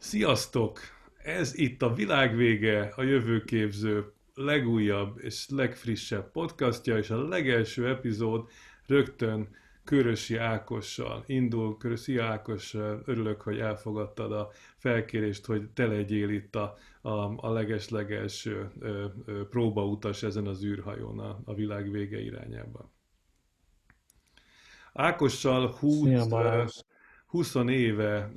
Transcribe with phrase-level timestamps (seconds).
[0.00, 0.78] Sziasztok!
[1.22, 8.48] Ez itt a világvége, a jövőképző legújabb és legfrissebb podcastja, és a legelső epizód
[8.86, 9.48] rögtön
[9.84, 11.76] Körösi Ákossal indul.
[11.76, 12.74] Körösi Ákos,
[13.04, 18.70] örülök, hogy elfogadtad a felkérést, hogy te legyél itt a, a, a leges-legelső
[19.50, 22.90] próbautas ezen az űrhajón a, a világ vége irányába.
[24.92, 26.66] Ákossal 20, Szia,
[27.30, 28.32] 20 éve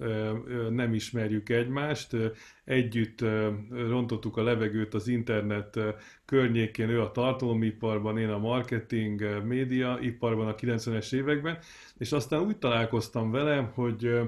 [0.69, 2.15] nem ismerjük egymást,
[2.63, 3.21] együtt
[3.69, 5.79] rontottuk a levegőt az internet
[6.25, 11.57] környékén, ő a tartalomiparban, én a marketing, média iparban a 90-es években,
[11.97, 14.19] és aztán úgy találkoztam vele, hogy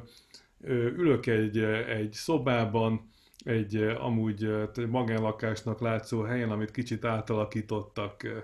[0.98, 3.10] ülök egy, egy szobában,
[3.44, 4.52] egy amúgy
[4.90, 8.44] magánlakásnak látszó helyen, amit kicsit átalakítottak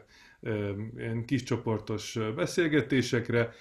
[0.97, 3.53] ilyen kis csoportos beszélgetésekre,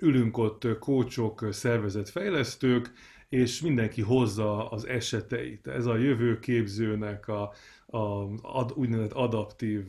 [0.00, 2.92] ülünk ott kócsok, szervezetfejlesztők,
[3.28, 5.66] és mindenki hozza az eseteit.
[5.66, 7.52] Ez a jövőképzőnek a,
[7.86, 9.84] a ad, úgynevezett adaptív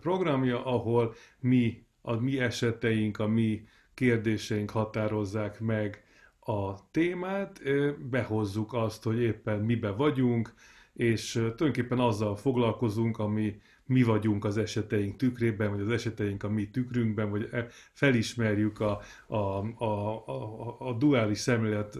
[0.00, 3.62] programja, ahol mi, a mi eseteink, a mi
[3.94, 6.02] kérdéseink határozzák meg
[6.40, 7.62] a témát,
[8.10, 10.54] behozzuk azt, hogy éppen mibe vagyunk,
[10.92, 16.68] és tulajdonképpen azzal foglalkozunk, ami mi vagyunk az eseteink tükrében, vagy az eseteink a mi
[16.68, 19.36] tükrünkben, vagy e, felismerjük a, a,
[19.84, 21.98] a, a, a duális szemlélet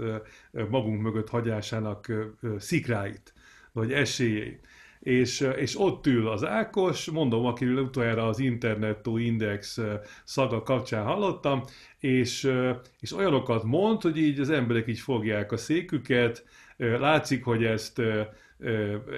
[0.69, 2.13] magunk mögött hagyásának
[2.59, 3.33] szikráit,
[3.73, 4.67] vagy esélyeit.
[5.01, 9.79] És, és ott ül az Ákos, mondom, akiről utoljára az Internetto Index
[10.25, 11.63] szaga kapcsán hallottam,
[11.99, 12.53] és,
[13.01, 16.45] és olyanokat mond, hogy így az emberek így fogják a széküket,
[16.77, 18.03] látszik, hogy ezt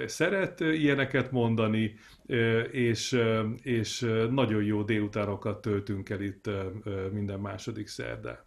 [0.05, 1.95] szeret ilyeneket mondani,
[2.71, 3.19] és,
[3.61, 6.49] és nagyon jó délutánokat töltünk el itt
[7.11, 8.39] minden második szerdán.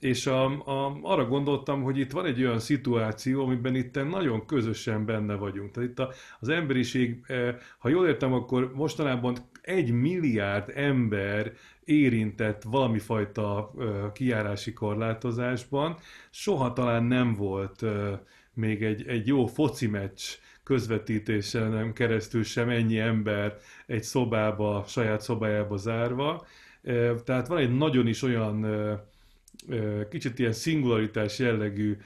[0.00, 5.04] És a, a, arra gondoltam, hogy itt van egy olyan szituáció, amiben itt nagyon közösen
[5.04, 5.70] benne vagyunk.
[5.70, 7.24] Tehát itt a, az emberiség,
[7.78, 11.52] ha jól értem, akkor mostanában egy milliárd ember
[11.84, 13.72] érintett valami fajta
[14.12, 15.96] kiárási korlátozásban.
[16.30, 17.84] Soha talán nem volt
[18.54, 20.20] még egy, egy jó foci meccs
[20.62, 23.56] közvetítésen nem keresztül sem ennyi ember
[23.86, 26.46] egy szobába, saját szobájába zárva.
[27.24, 28.66] Tehát van egy nagyon is olyan
[30.10, 31.96] kicsit ilyen szingularitás jellegű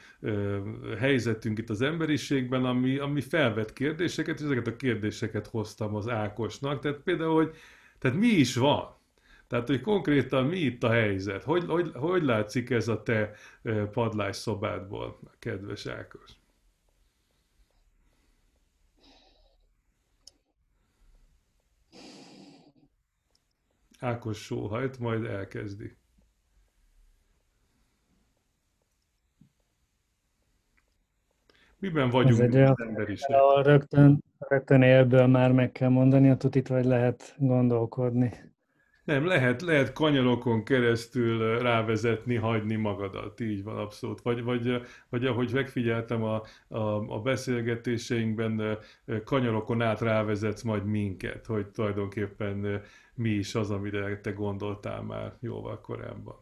[0.98, 6.81] helyzetünk itt az emberiségben, ami, ami felvet kérdéseket, és ezeket a kérdéseket hoztam az Ákosnak.
[6.81, 7.54] Tehát például, hogy
[7.98, 8.97] tehát mi is van?
[9.48, 11.42] Tehát, hogy konkrétan mi itt a helyzet?
[11.42, 13.34] Hogy, hogy, hogy látszik ez a te
[13.92, 16.38] padlás szobádból, kedves Ákos?
[23.98, 25.97] Ákos sóhajt, majd elkezdi.
[31.78, 33.37] Miben vagyunk Ez egy az emberiség?
[33.62, 38.31] Rögtön, rögtön élből már meg kell mondani a tutit, vagy lehet gondolkodni?
[39.08, 44.20] Nem, lehet, lehet kanyarokon keresztül rávezetni, hagyni magadat, így van abszolút.
[44.20, 48.78] Vagy, vagy, vagy ahogy megfigyeltem a, a, a beszélgetéseinkben,
[49.24, 52.82] kanyarokon át rávezetsz majd minket, hogy tulajdonképpen
[53.14, 56.36] mi is az, amire te gondoltál már jóval korábban.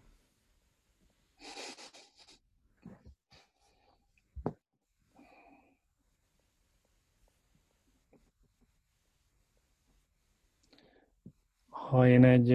[11.89, 12.49] Ha én egy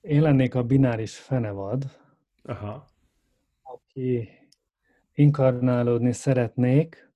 [0.00, 1.84] én lennék a bináris fenevad,
[2.42, 2.88] Aha.
[3.62, 4.28] aki
[5.12, 7.12] inkarnálódni szeretnék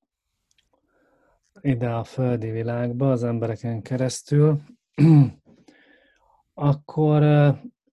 [1.60, 4.60] ide a földi világba az embereken keresztül,
[6.54, 7.22] akkor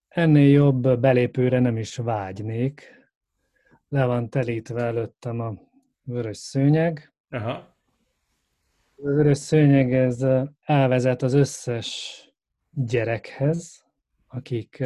[0.08, 3.06] ennél jobb belépőre nem is vágynék.
[3.88, 5.54] Le van telítve előttem a
[6.02, 7.12] vörös szőnyeg.
[7.30, 7.52] Aha.
[8.96, 10.24] A vörös szőnyeg ez
[10.64, 12.22] elvezet az összes
[12.86, 13.84] gyerekhez,
[14.26, 14.80] akik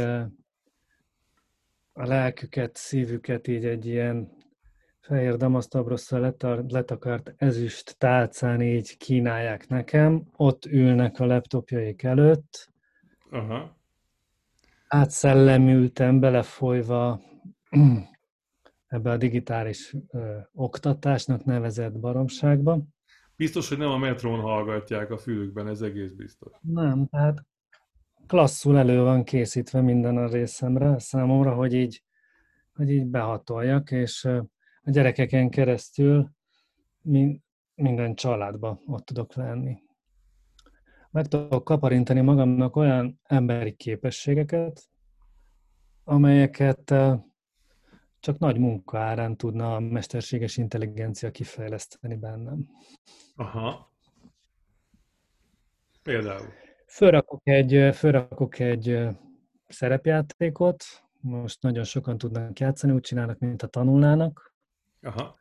[1.93, 4.31] a lelküket, szívüket így egy ilyen
[5.01, 6.37] fehér damasztabrosszal
[6.69, 12.71] letakart ezüst tálcán így kínálják nekem, ott ülnek a laptopjaik előtt,
[13.31, 13.77] Aha.
[14.89, 17.21] átszellemültem belefolyva
[18.87, 22.79] ebbe a digitális ö, oktatásnak nevezett baromságba.
[23.37, 26.53] Biztos, hogy nem a metrón hallgatják a fülükben, ez egész biztos.
[26.61, 27.45] Nem, tehát
[28.33, 32.03] klasszul elő van készítve minden a részemre számomra, hogy így,
[32.75, 34.25] hogy így behatoljak, és
[34.83, 36.31] a gyerekeken keresztül
[37.75, 39.83] minden családba ott tudok lenni.
[41.11, 44.83] Meg tudok kaparintani magamnak olyan emberi képességeket,
[46.05, 46.95] amelyeket
[48.21, 52.69] csak nagy munka árán tudna a mesterséges intelligencia kifejleszteni bennem.
[53.37, 53.93] Aha.
[56.03, 56.62] Például?
[56.93, 59.09] Fölrakok egy, fölrakok egy
[59.69, 60.85] szerepjátékot,
[61.21, 64.55] most nagyon sokan tudnak játszani, úgy csinálnak, mint a tanulnának.
[65.03, 65.37] Aha.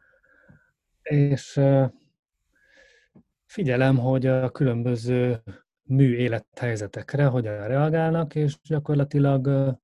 [1.01, 1.61] És
[3.45, 5.43] figyelem, hogy a különböző
[5.83, 9.75] mű élethelyzetekre hogyan reagálnak, és gyakorlatilag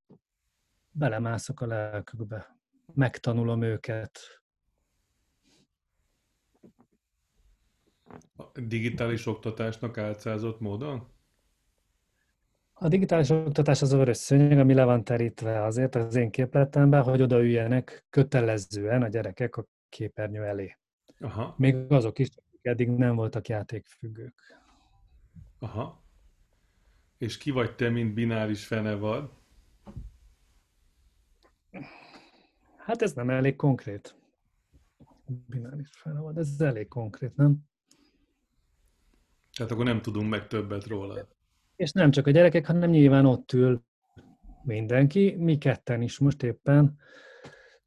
[0.92, 2.58] belemászok a lelkükbe.
[2.94, 4.20] Megtanulom őket.
[8.36, 11.16] A digitális oktatásnak álcázott módon?
[12.80, 17.04] A digitális oktatás az a vörös szőnyeg, ami le van terítve azért az én képletemben,
[17.04, 20.78] hogy odaüljenek kötelezően a gyerekek a képernyő elé.
[21.20, 21.56] Aha.
[21.58, 24.42] Még azok is, akik eddig nem voltak játékfüggők.
[25.60, 26.04] Aha.
[27.18, 29.32] És ki vagy te, mint bináris fenevad?
[32.78, 34.16] Hát ez nem elég konkrét.
[35.26, 37.58] Bináris fenevad, ez elég konkrét, nem?
[39.52, 41.28] Tehát akkor nem tudunk meg többet róla.
[41.78, 43.84] És nem csak a gyerekek, hanem nyilván ott ül
[44.64, 46.98] mindenki, mi ketten is most éppen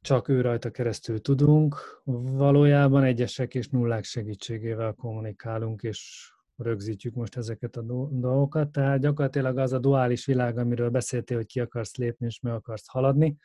[0.01, 2.01] csak ő rajta keresztül tudunk.
[2.35, 8.71] Valójában egyesek és nullák segítségével kommunikálunk, és rögzítjük most ezeket a dolgokat.
[8.71, 12.87] Tehát gyakorlatilag az a duális világ, amiről beszéltél, hogy ki akarsz lépni és meg akarsz
[12.87, 13.37] haladni,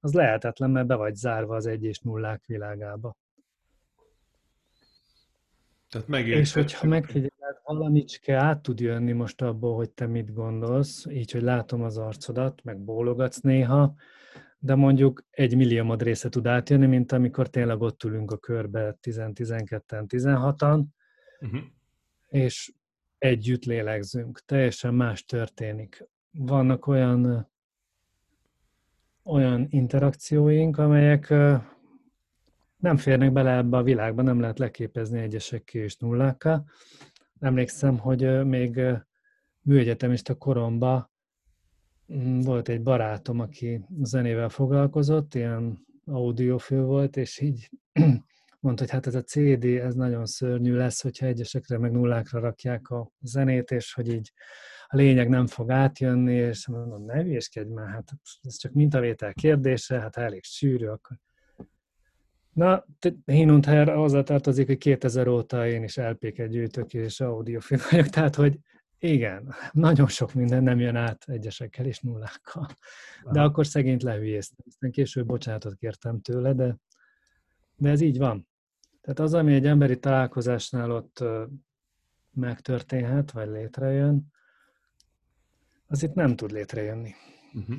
[0.00, 3.16] az lehetetlen, mert be vagy zárva az egy és nullák világába.
[5.88, 6.86] Tehát És hogyha
[7.44, 11.98] megfigyeled, valamicske át tud jönni most abból, hogy te mit gondolsz, így, hogy látom az
[11.98, 13.94] arcodat, meg bólogatsz néha,
[14.58, 20.04] de mondjuk egy milliómod része tud átjönni, mint amikor tényleg ott ülünk a körbe 10-12-en,
[20.08, 20.84] 16-an,
[21.40, 21.60] uh-huh.
[22.28, 22.72] és
[23.18, 24.40] együtt lélegzünk.
[24.46, 26.08] Teljesen más történik.
[26.30, 27.52] Vannak olyan
[29.26, 31.28] olyan interakcióink, amelyek
[32.76, 36.64] nem férnek bele ebbe a világba, nem lehet leképezni egyesekké és nullákkal.
[37.40, 38.80] Emlékszem, hogy még
[39.60, 41.10] műegyetemista koromban
[42.14, 47.70] mm, volt egy barátom, aki zenével foglalkozott, ilyen audiofő volt, és így
[48.60, 52.90] mondta, hogy hát ez a CD, ez nagyon szörnyű lesz, hogyha egyesekre meg nullákra rakják
[52.90, 54.32] a zenét, és hogy így
[54.86, 58.10] a lényeg nem fog átjönni, és mondom, ne hülyéskedj már, hát
[58.42, 61.16] ez csak mintavétel kérdése, hát elég sűrű, akkor
[62.54, 62.84] Na,
[63.24, 68.58] Hinunther hozzátartozik, hogy 2000 óta én is LP-ket gyűjtök és audiofil vagyok, tehát hogy
[68.98, 72.66] igen, nagyon sok minden nem jön át egyesekkel és nullákkal.
[73.32, 73.48] De Aha.
[73.48, 74.64] akkor szegényt lehülyéztem.
[74.68, 76.76] Aztán később bocsánatot kértem tőle, de,
[77.76, 78.48] de ez így van.
[79.00, 81.24] Tehát az, ami egy emberi találkozásnál ott
[82.30, 84.32] megtörténhet, vagy létrejön,
[85.86, 87.14] az itt nem tud létrejönni.
[87.52, 87.76] Uh-huh.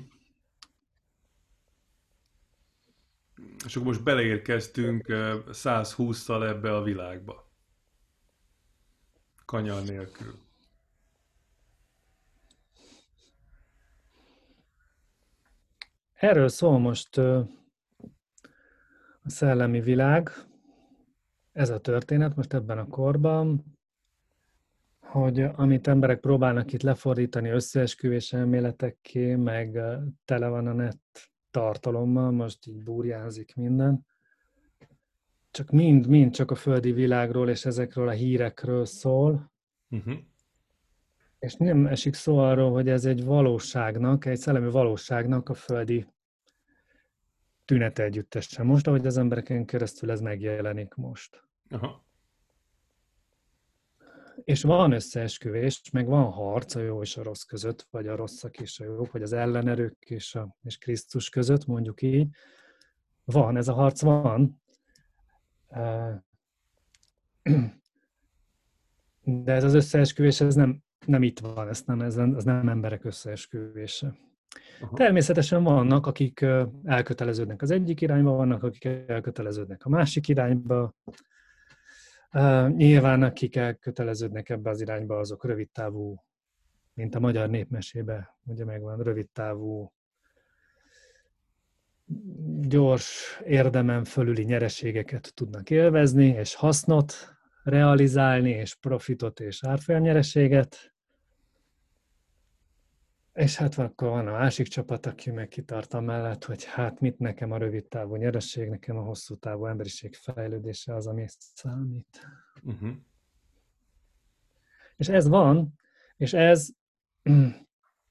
[3.65, 5.05] És akkor most beleérkeztünk
[5.51, 7.51] 120-szal ebbe a világba.
[9.45, 10.43] Kanyar nélkül.
[16.13, 17.47] Erről szól most a
[19.25, 20.29] szellemi világ,
[21.51, 23.77] ez a történet most ebben a korban,
[24.99, 29.79] hogy amit emberek próbálnak itt lefordítani összeesküvés elméletekké, meg
[30.25, 30.99] tele van a net
[31.55, 34.05] tartalommal, most így burjánzik minden.
[35.51, 39.51] Csak mind, mind csak a földi világról és ezekről a hírekről szól.
[39.89, 40.13] Uh-huh.
[41.39, 46.07] És nem esik szó arról, hogy ez egy valóságnak, egy szellemi valóságnak a földi
[47.65, 48.63] tünete együttese.
[48.63, 51.43] Most, ahogy az embereken keresztül ez megjelenik most.
[51.69, 52.04] Aha
[54.45, 58.59] és van összeesküvés, meg van harc a jó és a rossz között, vagy a rosszak
[58.59, 62.27] és a jók, vagy az ellenerők és, a, és Krisztus között, mondjuk így.
[63.23, 64.61] Van, ez a harc van.
[69.23, 73.03] De ez az összeesküvés, ez nem, nem itt van, ez nem, ez, ez nem emberek
[73.03, 74.17] összeesküvése.
[74.81, 74.95] Aha.
[74.95, 76.45] Természetesen vannak, akik
[76.83, 80.95] elköteleződnek az egyik irányba, vannak, akik elköteleződnek a másik irányba,
[82.67, 86.23] Nyilván akik elköteleződnek ebbe az irányba, azok rövid távú,
[86.93, 89.93] mint a magyar népmesébe, ugye megvan, rövid távú,
[92.59, 97.13] gyors, érdemen fölüli nyereségeket tudnak élvezni, és hasznot
[97.63, 100.94] realizálni, és profitot és árfolyamnyereséget.
[103.35, 107.51] És hát akkor van a másik csapat, aki meg kitart mellett, hogy hát mit nekem
[107.51, 112.27] a rövid távú nyereség, nekem a hosszú távú emberiség fejlődése az, ami számít.
[112.63, 112.89] Uh-huh.
[114.95, 115.73] És ez van,
[116.17, 116.69] és ez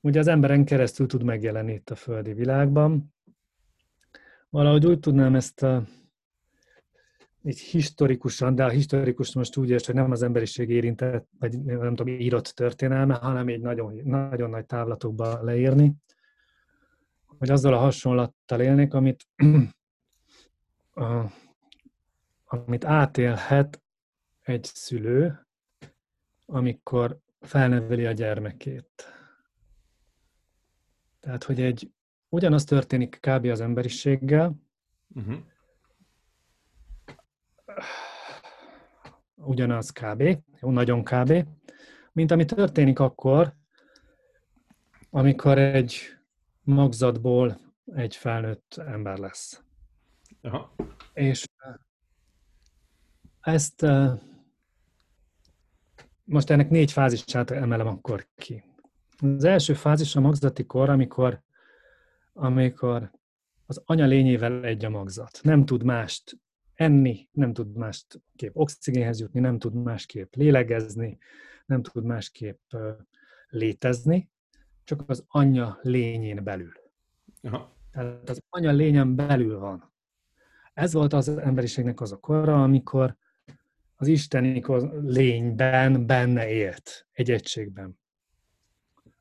[0.01, 3.15] ugye az emberen keresztül tud megjelenni itt a földi világban.
[4.51, 5.85] valahogy úgy tudnám ezt a,
[7.45, 11.95] így historikusan, de a historikus most úgy érts, hogy nem az emberiség érintett, vagy nem
[11.95, 15.95] tudom, írott történelme, hanem egy nagyon, nagyon nagy távlatokba leírni,
[17.39, 19.27] hogy azzal a hasonlattal élnék, amit,
[20.95, 21.25] a,
[22.45, 23.83] amit átélhet
[24.41, 25.47] egy szülő,
[26.47, 29.13] amikor felneveli a gyermekét.
[31.21, 31.91] Tehát, hogy egy
[32.29, 33.45] ugyanaz történik kb.
[33.45, 34.57] az emberiséggel,
[35.15, 35.37] uh-huh.
[39.35, 41.47] Ugyanaz kb., jó, nagyon kb.,
[42.13, 43.55] mint ami történik akkor,
[45.11, 45.97] amikor egy
[46.63, 47.61] magzatból
[47.95, 49.63] egy felnőtt ember lesz.
[50.43, 50.75] Aha.
[51.13, 51.47] És
[53.41, 53.87] ezt
[56.25, 58.65] most ennek négy fázisát emelem akkor ki.
[59.19, 61.43] Az első fázis a magzati kor, amikor,
[62.33, 63.11] amikor
[63.67, 65.41] az anya lényével egy a magzat.
[65.43, 66.39] Nem tud mást
[66.75, 71.19] enni, nem tud másképp oxigénhez jutni, nem tud másképp lélegezni,
[71.67, 72.73] nem tud másképp
[73.49, 74.31] létezni,
[74.85, 76.73] csak az anya lényén belül.
[77.43, 77.77] Aha.
[77.91, 79.93] Tehát az anya lényen belül van.
[80.75, 83.17] Ez volt az emberiségnek az a kora, amikor
[83.97, 84.63] az isteni
[85.03, 87.99] lényben benne élt, egy egységben.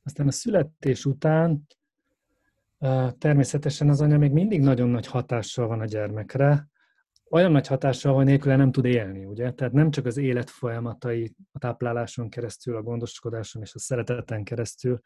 [0.03, 1.67] Aztán a születés után
[3.17, 6.67] természetesen az anya még mindig nagyon nagy hatással van a gyermekre,
[7.33, 9.51] olyan nagy hatással, hogy nélküle nem tud élni, ugye?
[9.51, 14.99] Tehát nem csak az élet folyamatai a tápláláson keresztül, a gondoskodáson és a szereteten keresztül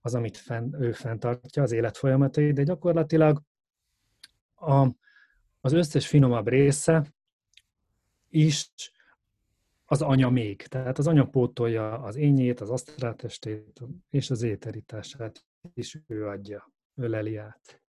[0.00, 3.42] az, amit fenn, ő fenntartja, az élet folyamatai, de gyakorlatilag
[4.54, 4.88] a,
[5.60, 7.12] az összes finomabb része
[8.28, 8.72] is
[9.84, 10.62] az anya még.
[10.62, 13.80] Tehát az anya pótolja az ényét, az asztráltestét
[14.10, 15.44] és az éterítását
[15.74, 17.82] is ő adja, ő leli át.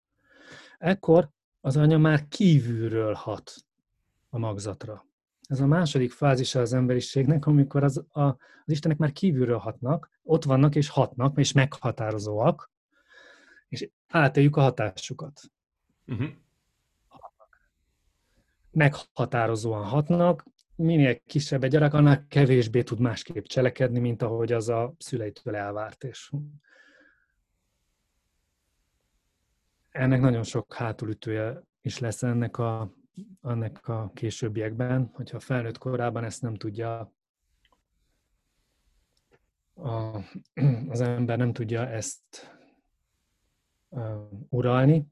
[0.79, 1.31] Ekkor
[1.61, 3.55] az anya már kívülről hat
[4.29, 5.07] a magzatra.
[5.49, 8.37] Ez a második fázisa az emberiségnek, amikor az, a, az
[8.67, 12.71] Istenek már kívülről hatnak, ott vannak és hatnak, és meghatározóak,
[13.69, 15.41] és átéljük a hatásukat.
[16.07, 16.29] Uh-huh.
[18.71, 24.95] Meghatározóan hatnak, minél kisebb egy gyerek, annál kevésbé tud másképp cselekedni, mint ahogy az a
[24.99, 26.05] szüleitől elvárt.
[26.05, 26.31] És
[29.91, 32.95] ennek nagyon sok hátulütője is lesz ennek a,
[33.43, 37.13] ennek a későbbiekben, hogyha felnőtt korában ezt nem tudja
[39.75, 40.17] a,
[40.89, 42.57] az ember nem tudja ezt
[43.89, 44.03] uh,
[44.49, 45.07] uralni,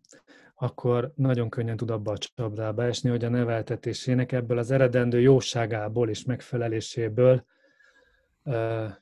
[0.55, 6.09] akkor nagyon könnyen tud abba a csapdába esni, hogy a neveltetésének ebből az eredendő jóságából
[6.09, 7.45] és megfeleléséből
[8.43, 8.93] uh,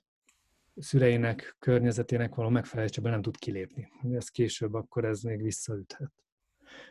[0.77, 3.89] szüleinek, környezetének való megfeleléséből nem tud kilépni.
[4.13, 6.13] Ez később akkor ez még visszaüthet.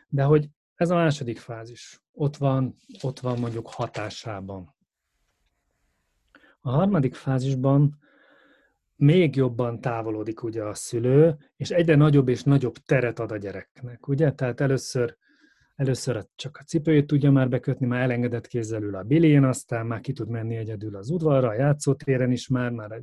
[0.08, 4.74] De hogy ez a második fázis, ott van, ott van mondjuk hatásában.
[6.60, 7.98] A harmadik fázisban
[8.96, 14.08] még jobban távolodik ugye a szülő, és egyre nagyobb és nagyobb teret ad a gyereknek,
[14.08, 14.32] ugye?
[14.32, 15.16] Tehát először,
[15.76, 20.12] először csak a cipőjét tudja már bekötni, már elengedett kézzel a bilén, aztán már ki
[20.12, 23.02] tud menni egyedül az udvarra, a játszótéren is már, már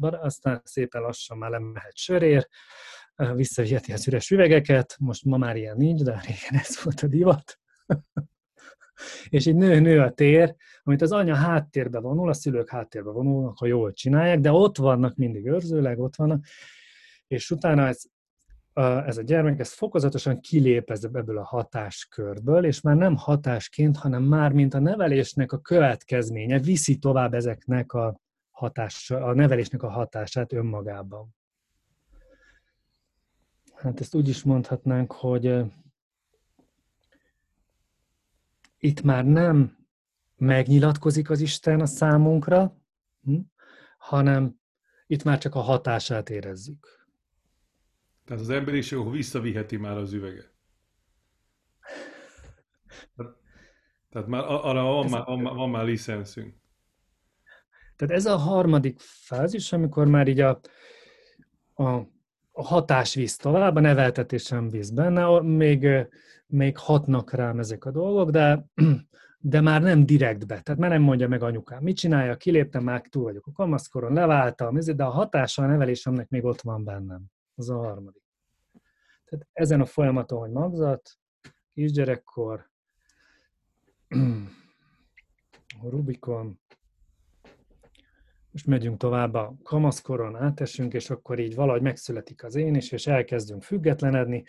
[0.00, 2.48] aztán szépen lassan már lemehet sörér,
[3.34, 7.58] visszaviheti az üres üvegeket, most ma már ilyen nincs, de régen ez volt a divat.
[9.28, 13.66] és így nő-nő a tér, amit az anya háttérbe vonul, a szülők háttérbe vonulnak, ha
[13.66, 16.44] jól csinálják, de ott vannak mindig őrzőleg, ott vannak,
[17.26, 18.02] és utána ez,
[18.80, 24.52] ez a gyermek, ez fokozatosan kilép ebből a hatáskörből, és már nem hatásként, hanem már
[24.52, 31.34] mint a nevelésnek a következménye viszi tovább ezeknek a hatás, a nevelésnek a hatását önmagában.
[33.74, 35.64] Hát ezt úgy is mondhatnánk, hogy
[38.78, 39.76] itt már nem
[40.36, 42.76] megnyilatkozik az Isten a számunkra,
[43.22, 43.38] hm,
[43.98, 44.60] hanem
[45.06, 47.03] itt már csak a hatását érezzük.
[48.24, 50.52] Tehát az emberiség visszaviheti már az üveget.
[54.10, 56.54] Tehát már arra van, már, van, van már licenszünk.
[57.96, 60.60] Tehát ez a harmadik fázis, amikor már így a,
[61.74, 61.88] a,
[62.52, 65.88] a hatás visz tovább, a neveltetés sem visz benne, még,
[66.46, 68.64] még hatnak rám ezek a dolgok, de
[69.46, 70.60] de már nem direktbe.
[70.60, 74.78] Tehát már nem mondja meg anyukám, mit csinálja, kiléptem, már túl vagyok a kamaszkoron, leváltam,
[74.96, 77.22] de a hatása a nevelésemnek még ott van bennem.
[77.54, 78.22] Az a harmadik.
[79.24, 81.18] Tehát ezen a folyamaton, hogy magzat,
[81.72, 82.70] kisgyerekkor,
[85.82, 86.60] Rubikon,
[88.52, 93.06] és megyünk tovább a kamaszkoron, átesünk, és akkor így valahogy megszületik az én is, és
[93.06, 94.44] elkezdünk függetlenedni,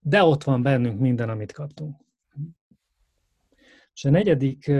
[0.00, 1.96] de ott van bennünk minden, amit kaptunk.
[3.92, 4.70] És a negyedik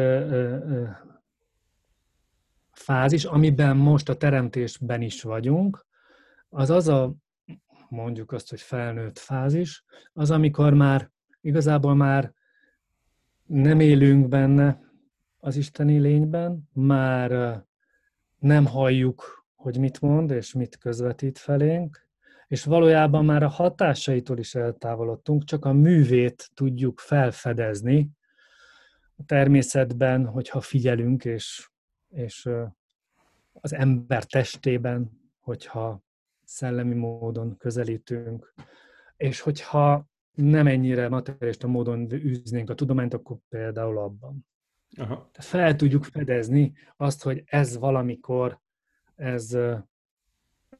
[2.73, 5.87] fázis, amiben most a teremtésben is vagyunk,
[6.49, 7.15] az az a,
[7.91, 12.33] mondjuk azt, hogy felnőtt fázis, az, amikor már igazából már
[13.47, 14.81] nem élünk benne
[15.39, 17.63] az isteni lényben, már
[18.39, 22.09] nem halljuk, hogy mit mond és mit közvetít felénk,
[22.47, 28.11] és valójában már a hatásaitól is eltávolodtunk, csak a művét tudjuk felfedezni
[29.17, 31.69] a természetben, hogyha figyelünk, és,
[32.09, 32.49] és
[33.53, 36.03] az ember testében, hogyha
[36.49, 38.55] szellemi módon közelítünk,
[39.17, 44.47] és hogyha nem ennyire materialista módon űznénk a tudományt, akkor például abban.
[44.97, 45.31] Aha.
[45.33, 48.61] Fel tudjuk fedezni azt, hogy ez valamikor,
[49.15, 49.53] ez,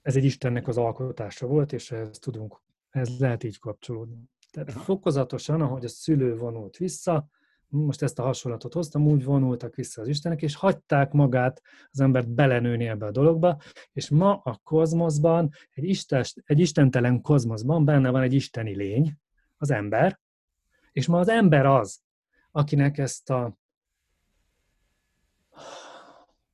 [0.03, 4.31] ez egy Istennek az alkotása volt, és ez tudunk, ez lehet így kapcsolódni.
[4.51, 7.29] Tehát fokozatosan, ahogy a szülő vonult vissza,
[7.69, 12.29] most ezt a hasonlatot hoztam, úgy vonultak vissza az Istenek, és hagyták magát az embert
[12.29, 13.61] belenőni ebbe a dologba,
[13.93, 19.19] és ma a kozmoszban, egy, istest, egy istentelen kozmoszban benne van egy isteni lény,
[19.57, 20.21] az ember,
[20.93, 22.01] és ma az ember az,
[22.51, 23.57] akinek ezt a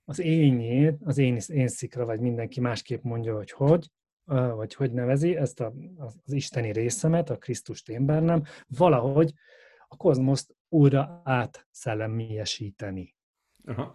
[0.06, 3.90] az énjét, az én, én szikra, vagy mindenki másképp mondja, hogy hogy,
[4.24, 9.32] vagy hogy nevezi, ezt a, az isteni részemet, a Krisztust én bennem, valahogy
[9.94, 13.14] a kozmoszt újra átszellemiesíteni.
[13.64, 13.94] Aha.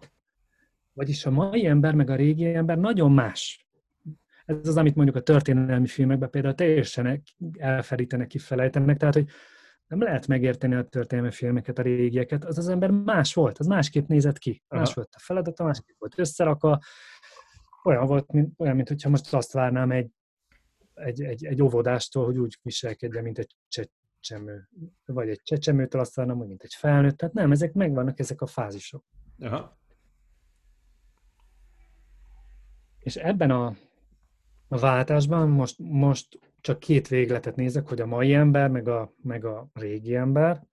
[0.93, 3.67] Vagyis a mai ember meg a régi ember nagyon más.
[4.45, 7.23] Ez az, amit mondjuk a történelmi filmekben például teljesen
[7.57, 9.27] elfelítenek, kifelejtenek, tehát, hogy
[9.87, 14.07] nem lehet megérteni a történelmi filmeket, a régieket, az az ember más volt, az másképp
[14.07, 14.81] nézett ki, Aha.
[14.81, 16.79] más volt a feladata, másképp volt összeraka,
[17.83, 20.11] olyan volt, mint, olyan, mint hogyha most azt várnám egy,
[20.93, 23.55] egy, egy, egy óvodástól, hogy úgy viselkedjen, mint egy
[24.19, 24.69] csecsemő,
[25.05, 28.45] vagy egy csecsemőtől azt várnám, hogy mint egy felnőtt, tehát nem, ezek megvannak, ezek a
[28.45, 29.03] fázisok.
[29.39, 29.77] Aha.
[32.99, 33.75] És ebben a,
[34.67, 39.45] a váltásban most, most csak két végletet nézek, hogy a mai ember, meg a, meg
[39.45, 40.67] a régi ember.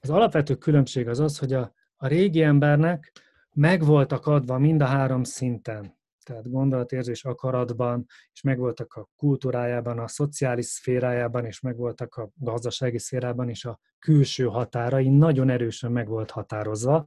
[0.00, 3.12] Az alapvető különbség az az, hogy a, a régi embernek
[3.52, 5.95] meg voltak adva mind a három szinten,
[6.26, 13.48] tehát gondolatérzés akaratban, és megvoltak a kultúrájában, a szociális szférájában, és megvoltak a gazdasági szférában,
[13.48, 17.06] és a külső határai nagyon erősen meg volt határozva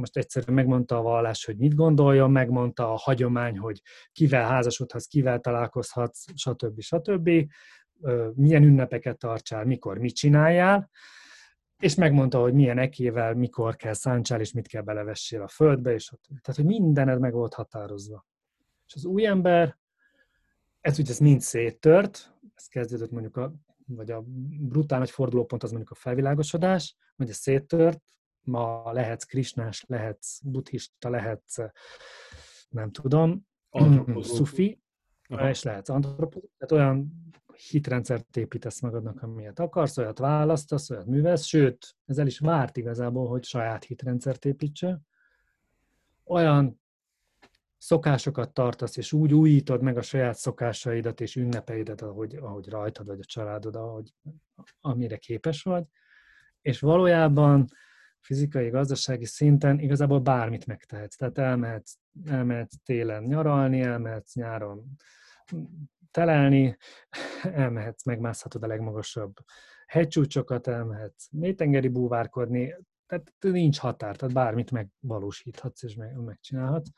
[0.00, 5.40] most egyszerűen megmondta a vallás, hogy mit gondoljon, megmondta a hagyomány, hogy kivel házasodhatsz, kivel
[5.40, 6.80] találkozhatsz, stb.
[6.80, 7.30] stb.
[8.34, 10.90] Milyen ünnepeket tartsál, mikor mit csináljál,
[11.80, 16.12] és megmondta, hogy milyen ekével, mikor kell szántsál, és mit kell belevessél a földbe, és
[16.28, 18.26] tehát, hogy mindened meg volt határozva.
[18.86, 19.78] És az új ember,
[20.80, 23.54] ez ugye ez mind széttört, ez kezdődött mondjuk a,
[23.86, 24.22] vagy a
[24.60, 28.02] brutál nagy fordulópont az mondjuk a felvilágosodás, vagy a széttört,
[28.40, 31.58] ma lehetsz krisnás, lehetsz buddhista, lehetsz
[32.68, 33.46] nem tudom,
[34.20, 34.80] szufi,
[35.28, 37.12] és lehetsz antropológus, tehát olyan
[37.68, 43.28] hitrendszert építesz magadnak, amilyet akarsz, olyat választasz, olyat művelsz, sőt, ez el is várt igazából,
[43.28, 45.00] hogy saját hitrendszert építse.
[46.24, 46.80] Olyan
[47.78, 53.18] szokásokat tartasz, és úgy újítod meg a saját szokásaidat és ünnepeidet, ahogy, ahogy rajtad vagy
[53.18, 54.14] a családod, ahogy,
[54.80, 55.84] amire képes vagy,
[56.62, 57.66] és valójában
[58.20, 61.16] fizikai, gazdasági szinten igazából bármit megtehetsz.
[61.16, 61.94] Tehát elmehetsz,
[62.24, 64.96] elmehetsz télen nyaralni, elmehetsz nyáron
[66.10, 66.76] telelni,
[67.42, 69.34] elmehetsz, megmászhatod a legmagasabb
[69.86, 72.74] hegycsúcsokat, elmehetsz mélytengeri búvárkodni,
[73.06, 76.88] tehát nincs határ, tehát bármit megvalósíthatsz és meg, megcsinálhatsz.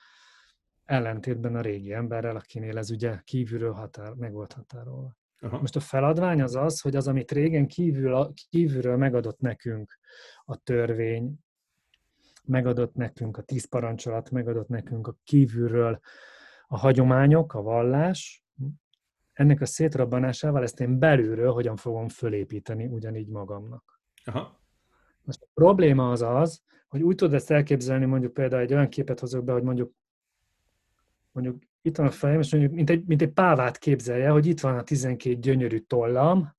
[0.85, 5.17] Ellentétben a régi emberrel, akinél ez ugye kívülről határ, meg volt határolva.
[5.41, 5.61] Aha.
[5.61, 9.99] Most a feladvány az az, hogy az, amit régen kívül, kívülről megadott nekünk
[10.45, 11.39] a törvény,
[12.45, 16.01] megadott nekünk a tíz parancsolat, megadott nekünk a kívülről
[16.67, 18.45] a hagyományok, a vallás,
[19.33, 24.01] ennek a szétrabbanásával ezt én belülről hogyan fogom fölépíteni ugyanígy magamnak.
[24.25, 24.61] Aha.
[25.23, 29.21] Most a probléma az az, hogy úgy tudod ezt elképzelni, mondjuk például egy olyan képet
[29.21, 29.93] hozok be, hogy mondjuk
[31.33, 34.61] mondjuk itt van a fejem, és mondjuk mint egy, mint egy pávát képzelje, hogy itt
[34.61, 36.55] van a 12 gyönyörű tollam,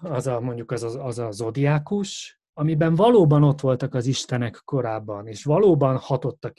[0.00, 5.26] az a, mondjuk az a, az a zodiákus, amiben valóban ott voltak az istenek korábban,
[5.26, 6.56] és valóban hatottak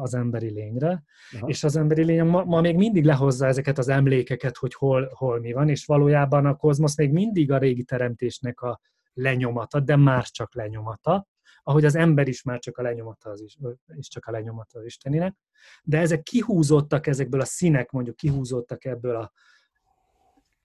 [0.00, 1.02] az emberi lényre,
[1.32, 1.48] Aha.
[1.48, 5.40] és az emberi lény ma, ma még mindig lehozza ezeket az emlékeket, hogy hol, hol
[5.40, 8.80] mi van, és valójában a kozmosz még mindig a régi teremtésnek a
[9.12, 11.26] lenyomata, de már csak lenyomata,
[11.62, 14.84] ahogy az ember is már csak a lenyomata az is, is csak a lenyomata az
[14.84, 15.36] Isteninek,
[15.82, 19.32] de ezek kihúzottak ezekből a színek, mondjuk kihúzottak ebből a,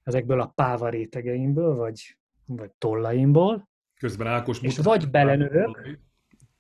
[0.04, 5.98] ezekből a páva rétegeimből, vagy, vagy tollaimból, Közben Ákos és vagy belenövök,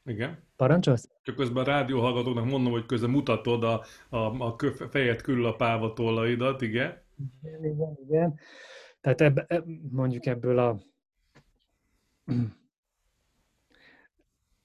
[0.05, 0.45] igen.
[0.55, 1.09] Parancsolsz?
[1.21, 4.55] Csak közben a rádióhallgatóknak mondom, hogy közben mutatod a, a, a
[4.89, 7.01] fejed körül a páva tollaidat, igen?
[7.43, 8.39] Igen, igen, igen.
[9.01, 10.79] Tehát ebbe, mondjuk ebből a...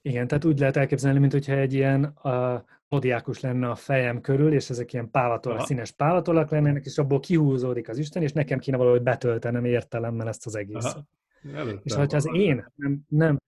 [0.03, 4.53] Igen, tehát úgy lehet elképzelni, mint hogyha egy ilyen a, odiákus lenne a fejem körül,
[4.53, 5.67] és ezek ilyen pávatolak, Aha.
[5.67, 10.47] színes pávatolak lennének, és abból kihúzódik az Isten, és nekem kéne valahogy betöltenem értelemmel ezt
[10.47, 11.05] az egészet.
[11.83, 13.39] És hogyha az én nem, nem,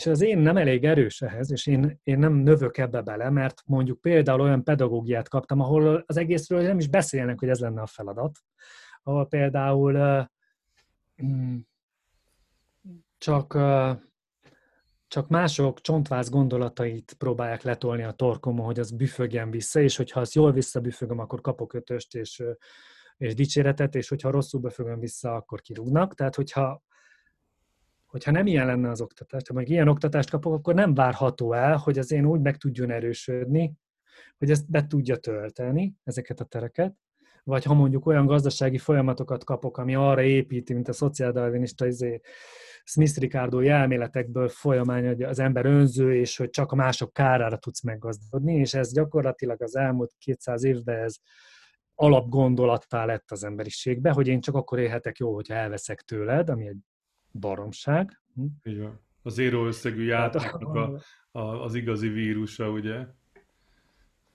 [0.00, 3.62] és az én nem elég erős ehhez, és én, én nem növök ebbe bele, mert
[3.66, 7.86] mondjuk például olyan pedagógiát kaptam, ahol az egészről nem is beszélnek, hogy ez lenne a
[7.86, 8.38] feladat,
[9.02, 10.24] ahol például uh,
[13.18, 14.00] csak, uh,
[15.08, 20.34] csak mások csontváz gondolatait próbálják letolni a torkomon, hogy az büfögjen vissza, és hogyha azt
[20.34, 22.42] jól visszabüfögöm, akkor kapok ötöst és,
[23.16, 26.14] és dicséretet, és hogyha rosszul büfögöm vissza, akkor kirúgnak.
[26.14, 26.82] Tehát, hogyha
[28.10, 31.76] hogyha nem ilyen lenne az oktatás, ha meg ilyen oktatást kapok, akkor nem várható el,
[31.76, 33.74] hogy az én úgy meg tudjon erősödni,
[34.38, 36.94] hogy ezt be tudja tölteni, ezeket a tereket,
[37.44, 42.20] vagy ha mondjuk olyan gazdasági folyamatokat kapok, ami arra építi, mint a szociáldarwinista izé,
[42.84, 48.54] Smith-Ricardo elméletekből folyamány, hogy az ember önző, és hogy csak a mások kárára tudsz meggazdagodni,
[48.54, 51.16] és ez gyakorlatilag az elmúlt 200 évben ez
[51.94, 56.78] alapgondolattá lett az emberiségbe, hogy én csak akkor élhetek jó, hogyha elveszek tőled, ami egy
[57.32, 58.20] baromság.
[58.34, 58.46] Hm?
[58.62, 59.00] Így van.
[59.22, 61.00] Az éró összegű játéknak a,
[61.38, 63.06] a, az igazi vírusa, ugye?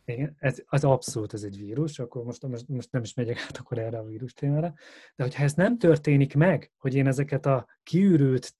[0.05, 3.57] Igen, ez, az abszolút ez egy vírus, akkor most, most, most nem is megyek át
[3.57, 4.73] akkor erre a vírus témára,
[5.15, 8.55] de hogyha ez nem történik meg, hogy én ezeket a kiürült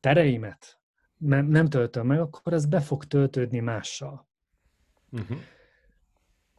[0.00, 0.78] tereimet
[1.16, 4.28] nem, nem töltöm meg, akkor ez be fog töltődni mással.
[5.10, 5.38] Uh-huh.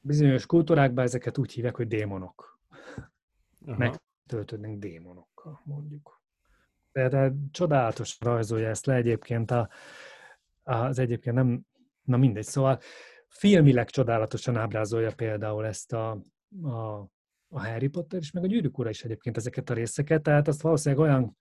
[0.01, 2.59] Bizonyos kultúrákban ezeket úgy hívják, hogy démonok.
[3.59, 3.77] Uh-huh.
[3.77, 6.23] Megtöltődnek démonokkal, mondjuk.
[6.95, 9.69] De csodálatos rajzolja ezt le egyébként a,
[10.63, 11.65] az egyébként nem,
[12.01, 12.79] na mindegy, szóval
[13.27, 16.11] filmileg csodálatosan ábrázolja például ezt a,
[16.61, 17.09] a,
[17.47, 20.61] a Harry Potter is, meg a Gyűrűk Ura is egyébként ezeket a részeket, tehát azt
[20.61, 21.37] valószínűleg olyan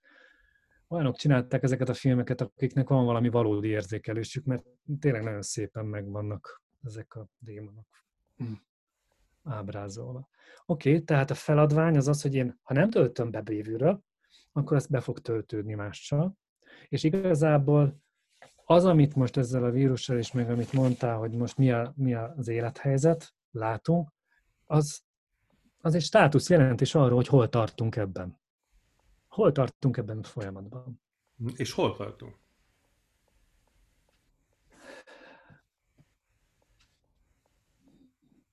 [0.87, 4.63] olyanok csinálták ezeket a filmeket, akiknek van valami valódi érzékelésük, mert
[4.99, 7.87] tényleg nagyon szépen megvannak ezek a démonok
[9.43, 10.29] ábrázolva.
[10.65, 14.03] Oké, okay, tehát a feladvány az az, hogy én, ha nem töltöm be bévűről,
[14.55, 16.37] akkor ezt be fog töltődni mással.
[16.89, 18.01] És igazából
[18.65, 22.13] az, amit most ezzel a vírussal és meg amit mondtál, hogy most mi, a, mi
[22.13, 24.09] az élethelyzet, látunk,
[24.65, 25.03] az,
[25.77, 28.39] az egy státusz jelentés arról, hogy hol tartunk ebben.
[29.27, 31.01] Hol tartunk ebben a folyamatban.
[31.55, 32.35] És hol tartunk?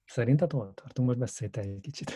[0.04, 1.08] Szerinted hol tartunk?
[1.08, 2.12] Most beszélj egy kicsit.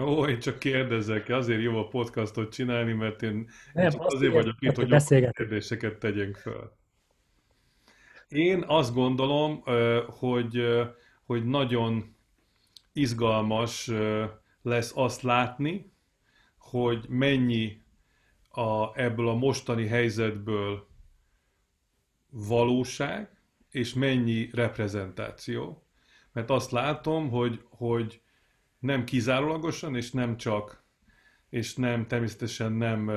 [0.00, 4.56] Ó, én csak kérdezek, azért jó a podcastot csinálni, mert én, Nem, csak azért vagyok
[4.60, 6.76] itt, hogy a kérdéseket tegyünk fel.
[8.28, 9.62] Én azt gondolom,
[10.06, 10.62] hogy,
[11.24, 12.16] hogy nagyon
[12.92, 13.90] izgalmas
[14.62, 15.92] lesz azt látni,
[16.58, 17.82] hogy mennyi
[18.50, 20.88] a, ebből a mostani helyzetből
[22.30, 23.30] valóság,
[23.70, 25.86] és mennyi reprezentáció.
[26.32, 28.22] Mert azt látom, hogy, hogy
[28.78, 30.82] nem kizárólagosan, és nem csak,
[31.50, 33.10] és nem természetesen nem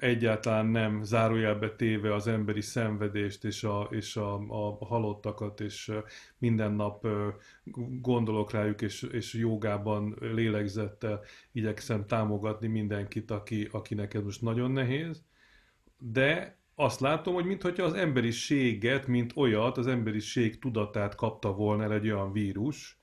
[0.00, 5.92] egyáltalán nem zárójelbe téve az emberi szenvedést és a, és a, a halottakat, és
[6.38, 7.06] minden nap
[8.00, 15.22] gondolok rájuk, és, és jogában, lélegzettel igyekszem támogatni mindenkit, aki, akinek ez most nagyon nehéz.
[15.98, 21.92] De azt látom, hogy mintha az emberiséget, mint olyat, az emberiség tudatát kapta volna el
[21.92, 22.99] egy olyan vírus,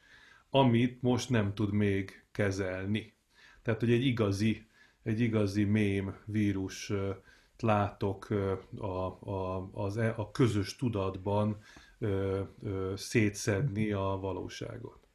[0.49, 3.13] amit most nem tud még kezelni.
[3.61, 4.67] Tehát, hogy egy igazi,
[5.03, 6.91] egy igazi mém vírus
[7.59, 8.29] látok
[8.77, 8.85] a,
[9.31, 11.57] a, az, e, a közös tudatban
[11.99, 15.07] ö, ö, szétszedni a valóságot.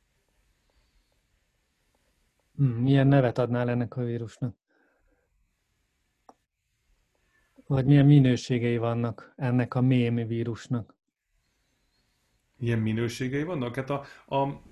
[2.56, 4.56] Hmm, milyen nevet adnál ennek a vírusnak?
[7.66, 10.94] Vagy milyen minőségei vannak ennek a mém vírusnak?
[12.56, 13.74] Milyen minőségei vannak?
[13.74, 14.62] Hát a, a,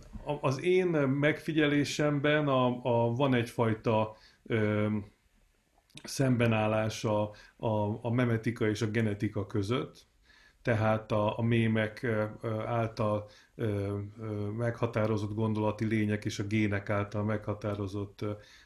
[0.40, 4.86] az én megfigyelésemben a, a, van egyfajta ö,
[6.02, 7.22] szembenállás a,
[7.56, 10.08] a, a memetika és a genetika között,
[10.62, 12.06] tehát a, a mémek
[12.66, 18.24] által ö, ö, meghatározott gondolati lények és a gének által meghatározott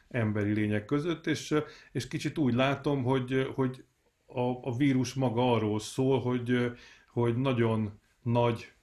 [0.09, 1.55] emberi lények között, és,
[1.91, 3.83] és kicsit úgy látom, hogy, hogy
[4.25, 6.71] a, a vírus maga arról szól, hogy,
[7.13, 8.74] hogy nagyon nagy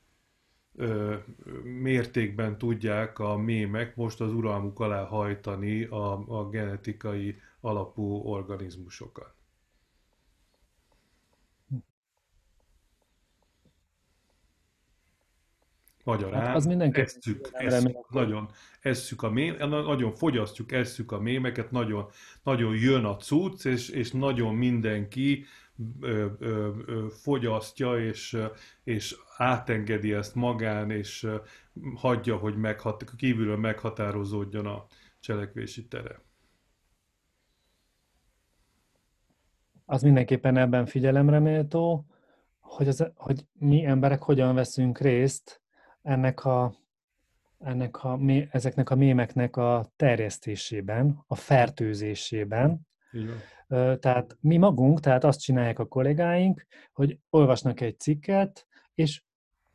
[0.76, 1.16] ö,
[1.62, 9.34] mértékben tudják a mémek most az uralmuk alá hajtani a, a genetikai alapú organizmusokat.
[16.04, 18.48] Magyarán hát az esszük, esszük, nagyon
[18.80, 22.08] esszük a mém, nagyon fogyasztjuk, esszük a mémeket, nagyon,
[22.42, 25.44] nagyon jön a cucc, és, és nagyon mindenki
[26.00, 28.38] ö, ö, ö, fogyasztja, és,
[28.84, 31.28] és átengedi ezt magán, és
[31.94, 34.86] hagyja, hogy meghat, kívülről meghatározódjon a
[35.20, 36.20] cselekvési tere.
[39.84, 42.06] Az mindenképpen ebben figyelemre méltó,
[42.60, 45.62] hogy, az, hogy mi emberek hogyan veszünk részt
[46.02, 46.74] ennek a,
[47.58, 48.18] ennek a,
[48.50, 52.86] ezeknek a mémeknek a terjesztésében, a fertőzésében.
[53.12, 53.36] Igen.
[53.98, 59.22] Tehát mi magunk, tehát azt csinálják a kollégáink, hogy olvasnak egy cikket, és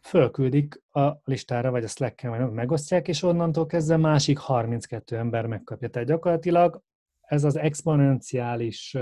[0.01, 5.89] fölküldik a listára, vagy a Slack-en, vagy megosztják, és onnantól kezdve másik 32 ember megkapja.
[5.89, 6.81] Tehát gyakorlatilag
[7.21, 8.97] ez az exponenciális,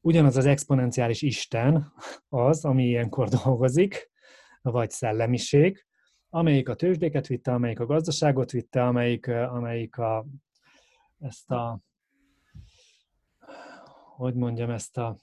[0.00, 1.92] ugyanaz az exponenciális Isten
[2.28, 4.10] az, ami ilyenkor dolgozik,
[4.62, 5.86] vagy szellemiség,
[6.30, 10.26] amelyik a tőzsdéket vitte, amelyik a gazdaságot vitte, amelyik, amelyik a,
[11.18, 11.80] ezt a,
[14.16, 15.16] hogy mondjam, ezt a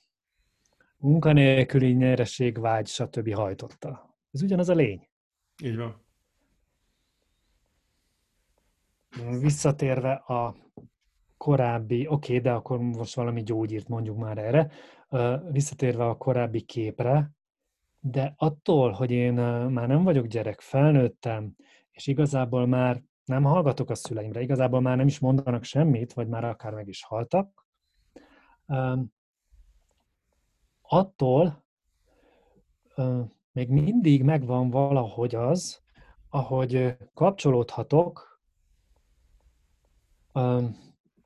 [0.98, 3.34] munkanélküli nyereségvágy, stb.
[3.34, 4.16] hajtotta.
[4.32, 5.08] Ez ugyanaz a lény.
[5.64, 6.06] Így van.
[9.40, 10.56] Visszatérve a
[11.38, 14.72] korábbi, oké, okay, de akkor most valami gyógyírt mondjuk már erre,
[15.52, 17.32] visszatérve a korábbi képre,
[18.00, 21.56] de attól, hogy én már nem vagyok gyerek, felnőttem,
[21.92, 26.44] és igazából már nem hallgatok a szüleimre, igazából már nem is mondanak semmit, vagy már
[26.44, 27.61] akár meg is haltak,
[30.82, 31.64] attól
[33.52, 35.82] még mindig megvan valahogy az,
[36.30, 38.42] ahogy kapcsolódhatok,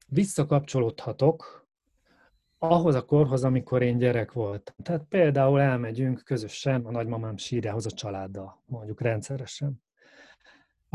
[0.07, 1.67] visszakapcsolódhatok
[2.57, 4.75] ahhoz a korhoz, amikor én gyerek voltam.
[4.83, 9.83] Tehát például elmegyünk közösen a nagymamám sírjához a családdal, mondjuk rendszeresen.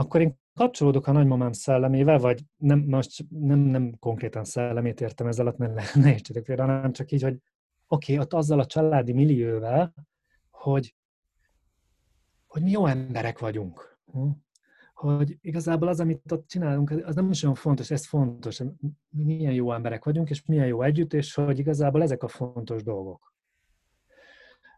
[0.01, 5.47] Akkor én kapcsolódok a nagymamám szellemével, vagy nem, most nem, nem konkrétan szellemét értem ezzel
[5.47, 7.39] alatt, ne, ne értsétek félre, hanem csak így, hogy
[7.89, 9.95] oké, okay, ott azzal a családi millióvel,
[10.51, 10.95] hogy,
[12.47, 13.99] hogy mi jó emberek vagyunk.
[14.13, 14.29] Hm?
[14.95, 18.63] hogy igazából az, amit ott csinálunk, az nem is olyan fontos, ez fontos,
[19.09, 23.35] milyen jó emberek vagyunk, és milyen jó együtt, és hogy igazából ezek a fontos dolgok.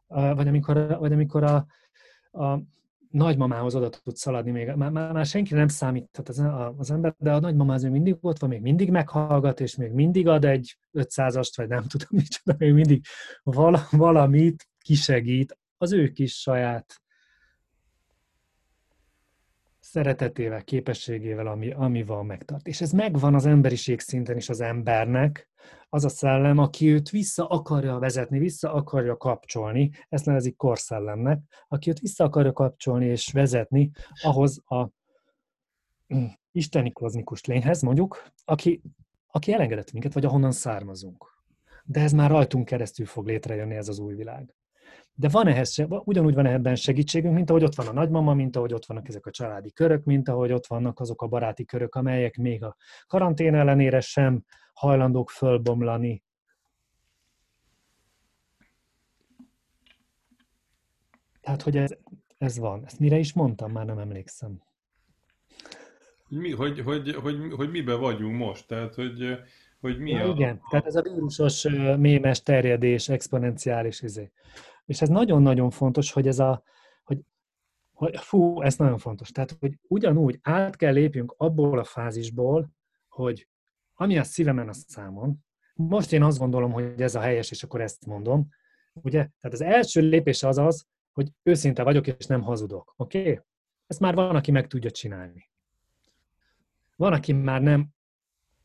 [0.07, 1.67] Vagy amikor, vagy amikor a,
[2.45, 2.63] a
[3.13, 6.43] nagymamához oda tud szaladni még, már, már, már senki nem számíthat az,
[6.77, 9.93] az ember, de a nagymamá az még mindig ott van, még mindig meghallgat, és még
[9.93, 13.05] mindig ad egy 500-ast, vagy nem tudom micsoda, még mindig
[13.43, 17.02] vala, valamit kisegít az ő kis saját
[19.93, 22.67] szeretetével, képességével, ami, ami van megtart.
[22.67, 25.51] És ez megvan az emberiség szinten is az embernek,
[25.89, 31.91] az a szellem, aki őt vissza akarja vezetni, vissza akarja kapcsolni, ezt nevezik korszellemnek, aki
[31.91, 33.91] őt vissza akarja kapcsolni és vezetni
[34.23, 34.89] ahhoz a
[36.15, 38.83] mm, isteni kozmikus lényhez, mondjuk, aki,
[39.27, 41.45] aki elengedett minket, vagy ahonnan származunk.
[41.85, 44.55] De ez már rajtunk keresztül fog létrejönni ez az új világ.
[45.15, 48.73] De van ehhez, ugyanúgy van ebben segítségünk, mint ahogy ott van a nagymama, mint ahogy
[48.73, 52.37] ott vannak ezek a családi körök, mint ahogy ott vannak azok a baráti körök, amelyek
[52.37, 52.77] még a
[53.07, 56.23] karantén ellenére sem hajlandók fölbomlani.
[61.41, 61.91] Tehát, hogy ez,
[62.39, 62.85] ez van.
[62.85, 64.63] Ezt mire is mondtam, már nem emlékszem.
[66.29, 68.67] Mi, hogy, hogy, hogy, hogy miben vagyunk most?
[68.67, 69.39] Tehát, hogy,
[69.81, 70.35] hogy mi ja, a...
[70.35, 71.63] Igen, tehát ez a vírusos
[71.99, 74.31] mémes terjedés, exponenciális izé.
[74.85, 76.63] És ez nagyon-nagyon fontos, hogy ez a,
[77.05, 77.25] hogy,
[77.93, 79.31] hogy fú, ez nagyon fontos.
[79.31, 82.71] Tehát, hogy ugyanúgy át kell lépjünk abból a fázisból,
[83.09, 83.49] hogy
[83.95, 85.45] ami a szívemen, a számon.
[85.75, 88.49] Most én azt gondolom, hogy ez a helyes, és akkor ezt mondom.
[88.93, 89.19] Ugye?
[89.19, 92.95] Tehát az első lépés az az, hogy őszinte vagyok, és nem hazudok.
[92.97, 93.21] Oké?
[93.21, 93.41] Okay?
[93.87, 95.51] Ezt már van, aki meg tudja csinálni.
[96.97, 97.89] Van, aki már nem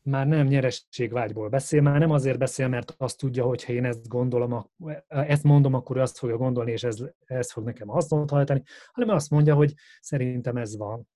[0.08, 4.08] már nem nyerességvágyból beszél, már nem azért beszél, mert azt tudja, hogy ha én ezt
[4.08, 4.70] gondolom,
[5.08, 9.30] ezt mondom, akkor azt fogja gondolni, és ez, ez fog nekem hasznot hajtani, hanem azt
[9.30, 11.08] mondja, hogy szerintem ez van.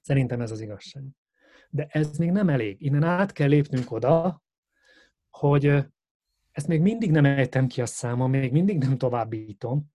[0.00, 1.02] Szerintem ez az igazság.
[1.70, 2.82] De ez még nem elég.
[2.82, 4.42] Innen át kell lépnünk oda,
[5.30, 5.64] hogy
[6.50, 9.92] ezt még mindig nem ejtem ki a számom, még mindig nem továbbítom,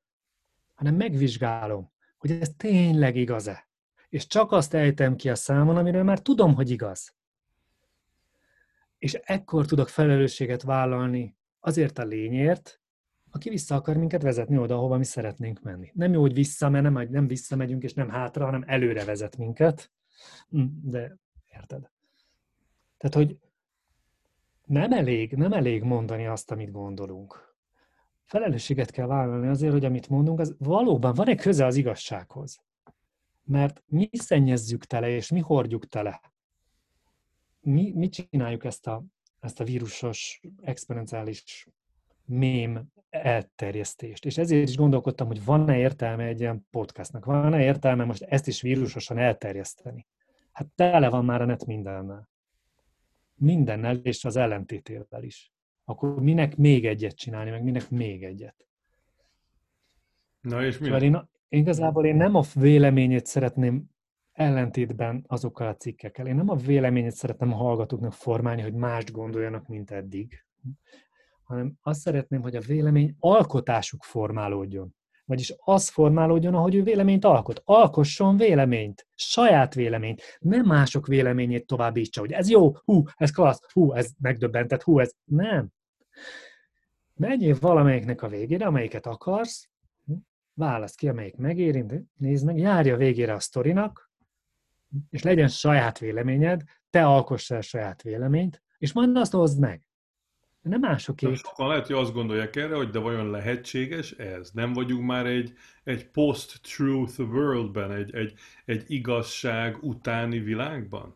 [0.74, 3.70] hanem megvizsgálom, hogy ez tényleg igaz-e.
[4.10, 7.16] És csak azt ejtem ki a számon, amiről már tudom, hogy igaz
[9.04, 12.82] és ekkor tudok felelősséget vállalni azért a lényért,
[13.32, 15.92] aki vissza akar minket vezetni oda, ahova mi szeretnénk menni.
[15.94, 19.92] Nem jó, hogy vissza, mert nem, nem visszamegyünk, és nem hátra, hanem előre vezet minket.
[20.50, 21.18] Hm, de
[21.54, 21.92] érted?
[22.98, 23.38] Tehát, hogy
[24.66, 27.56] nem elég, nem elég mondani azt, amit gondolunk.
[28.26, 32.64] Felelősséget kell vállalni azért, hogy amit mondunk, az valóban van egy köze az igazsághoz.
[33.44, 36.33] Mert mi szennyezzük tele, és mi hordjuk tele.
[37.64, 39.04] Mi, mi csináljuk ezt a,
[39.40, 41.68] ezt a vírusos, exponenciális
[42.26, 44.26] mém elterjesztést.
[44.26, 48.62] És ezért is gondolkodtam, hogy van-e értelme egy ilyen podcastnak, van-e értelme most ezt is
[48.62, 50.08] vírusosan elterjeszteni.
[50.52, 52.30] Hát tele van már a net mindennel.
[53.36, 55.52] Mindennel, és az ellentétével is.
[55.86, 58.68] Akkor minek még egyet csinálni, meg minek még egyet?
[60.42, 60.86] Na és mi?
[60.86, 63.90] Szóval én, igazából én nem a véleményét szeretném
[64.34, 66.28] ellentétben azokkal a cikkekkel.
[66.28, 70.46] Én nem a véleményét szeretném a hallgatóknak formálni, hogy mást gondoljanak, mint eddig,
[71.44, 74.96] hanem azt szeretném, hogy a vélemény alkotásuk formálódjon.
[75.26, 77.62] Vagyis az formálódjon, ahogy ő véleményt alkot.
[77.66, 83.94] Alkosson véleményt, saját véleményt, nem mások véleményét továbbítsa, hogy ez jó, hú, ez klassz, hú,
[83.94, 85.14] ez megdöbbentett, hú, ez...
[85.24, 85.70] Nem.
[87.14, 89.70] Menjél valamelyiknek a végére, amelyiket akarsz,
[90.54, 94.12] válasz ki, amelyik megérint, nézd meg, járja végére a sztorinak,
[95.10, 99.88] és legyen saját véleményed, te alkoss el saját véleményt, és majd azt hozd meg.
[100.62, 101.34] Nem másoké.
[101.34, 104.52] Sokan lehet, hogy azt gondolják erre, hogy de vajon lehetséges ez?
[104.52, 105.54] Nem vagyunk már egy,
[105.84, 108.34] egy post-truth worldben, egy, egy,
[108.66, 111.16] egy igazság utáni világban?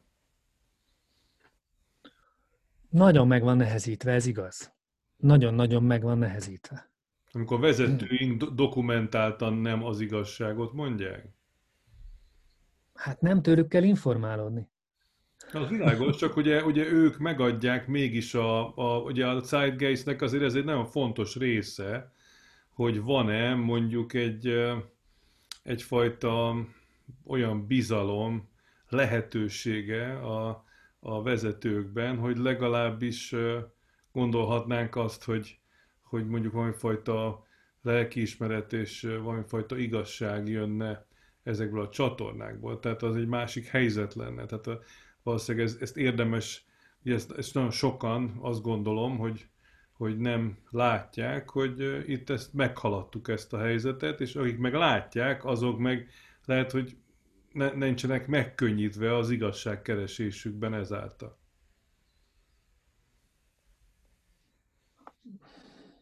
[2.89, 4.73] Nagyon meg van nehezítve, ez igaz.
[5.17, 6.89] Nagyon-nagyon meg van nehezítve.
[7.31, 11.36] Amikor vezetőink dokumentáltan nem az igazságot mondják?
[12.97, 14.69] Hát nem tőlük kell informálódni.
[15.53, 20.55] Az világos, csak ugye, ugye ők megadják mégis a, a, ugye a Zeitgeistnek azért ez
[20.55, 22.11] egy nagyon fontos része,
[22.69, 24.53] hogy van-e mondjuk egy,
[25.63, 26.55] egyfajta
[27.25, 28.49] olyan bizalom,
[28.89, 30.65] lehetősége a,
[30.99, 33.35] a vezetőkben, hogy legalábbis
[34.11, 35.59] gondolhatnánk azt, hogy,
[36.01, 37.45] hogy mondjuk valamifajta
[37.81, 41.06] lelkiismeret és valamifajta igazság jönne
[41.47, 42.79] ezekből a csatornákból.
[42.79, 44.45] Tehát az egy másik helyzet lenne.
[44.45, 44.81] Tehát a,
[45.23, 46.65] valószínűleg ez, ezt érdemes,
[47.05, 49.47] ugye ezt, ezt nagyon sokan azt gondolom, hogy,
[49.91, 55.79] hogy nem látják, hogy itt ezt meghaladtuk ezt a helyzetet, és akik meg látják, azok
[55.79, 56.09] meg
[56.45, 56.97] lehet, hogy
[57.51, 61.37] ne, nincsenek megkönnyítve az igazságkeresésükben ezáltal.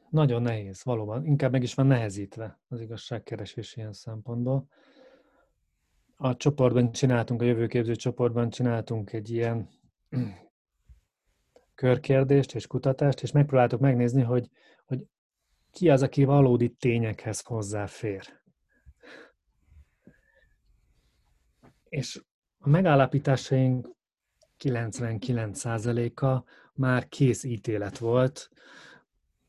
[0.09, 1.25] Nagyon nehéz, valóban.
[1.25, 4.67] Inkább meg is van nehezítve az igazságkeresés ilyen szempontból
[6.15, 9.69] a csoportban csináltunk, a jövőképző csoportban csináltunk egy ilyen
[11.75, 14.49] körkérdést és kutatást, és megpróbáltuk megnézni, hogy,
[14.85, 14.99] hogy
[15.71, 18.41] ki az, aki valódi tényekhez hozzáfér.
[21.89, 22.23] És
[22.57, 23.89] a megállapításaink
[24.59, 28.49] 99%-a már kész ítélet volt,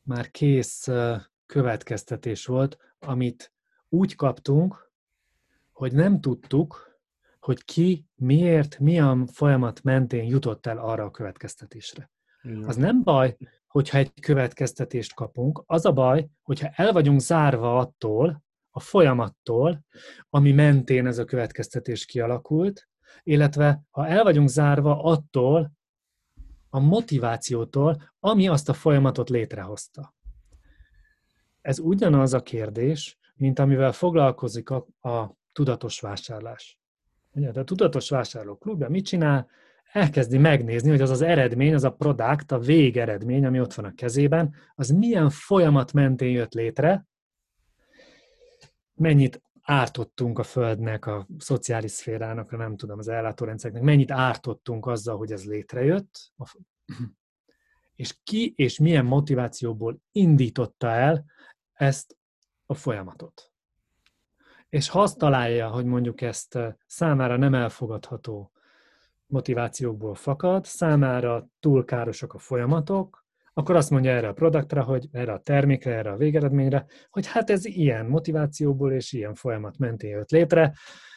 [0.02, 0.88] már kész
[1.46, 3.52] következtetés volt, amit
[3.88, 4.86] úgy kaptunk,
[5.77, 7.01] hogy nem tudtuk,
[7.39, 12.11] hogy ki, miért, milyen folyamat mentén jutott el arra a következtetésre.
[12.43, 12.65] Igen.
[12.65, 13.37] Az nem baj,
[13.67, 19.85] hogyha egy következtetést kapunk, az a baj, hogyha el vagyunk zárva attól, a folyamattól,
[20.31, 22.89] ami mentén ez a következtetés kialakult,
[23.23, 25.73] illetve ha el vagyunk zárva attól,
[26.69, 30.15] a motivációtól, ami azt a folyamatot létrehozta.
[31.61, 36.79] Ez ugyanaz a kérdés, mint amivel foglalkozik a, a tudatos vásárlás.
[37.33, 39.49] Ugye, de a tudatos vásárló klubja mit csinál?
[39.92, 43.95] Elkezdi megnézni, hogy az az eredmény, az a product, a végeredmény, ami ott van a
[43.95, 47.07] kezében, az milyen folyamat mentén jött létre,
[48.95, 55.33] mennyit ártottunk a Földnek, a szociális szférának, nem tudom, az ellátórendszernek, mennyit ártottunk azzal, hogy
[55.33, 56.33] ez létrejött,
[58.03, 61.25] és ki és milyen motivációból indította el
[61.73, 62.16] ezt
[62.66, 63.56] a folyamatot.
[64.68, 68.50] És ha azt találja, hogy mondjuk ezt számára nem elfogadható
[69.26, 75.33] motivációkból fakad, számára túl károsak a folyamatok, akkor azt mondja erre a produktra, hogy erre
[75.33, 80.31] a termékre, erre a végeredményre, hogy hát ez ilyen motivációból és ilyen folyamat mentén jött
[80.31, 80.73] létre,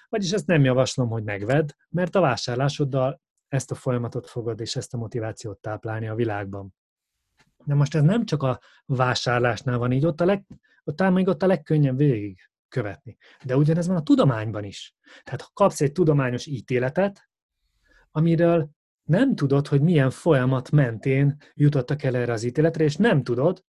[0.09, 4.93] vagyis ezt nem javaslom, hogy megvedd, mert a vásárlásoddal ezt a folyamatot fogod és ezt
[4.93, 6.73] a motivációt táplálni a világban.
[7.65, 10.45] De most ez nem csak a vásárlásnál van így, ott, a leg,
[10.83, 13.17] ott még ott a legkönnyebb végig követni.
[13.45, 14.95] De ugyanez van a tudományban is.
[15.23, 17.29] Tehát ha kapsz egy tudományos ítéletet,
[18.11, 18.69] amiről
[19.03, 23.63] nem tudod, hogy milyen folyamat mentén jutottak el erre az ítéletre, és nem tudod,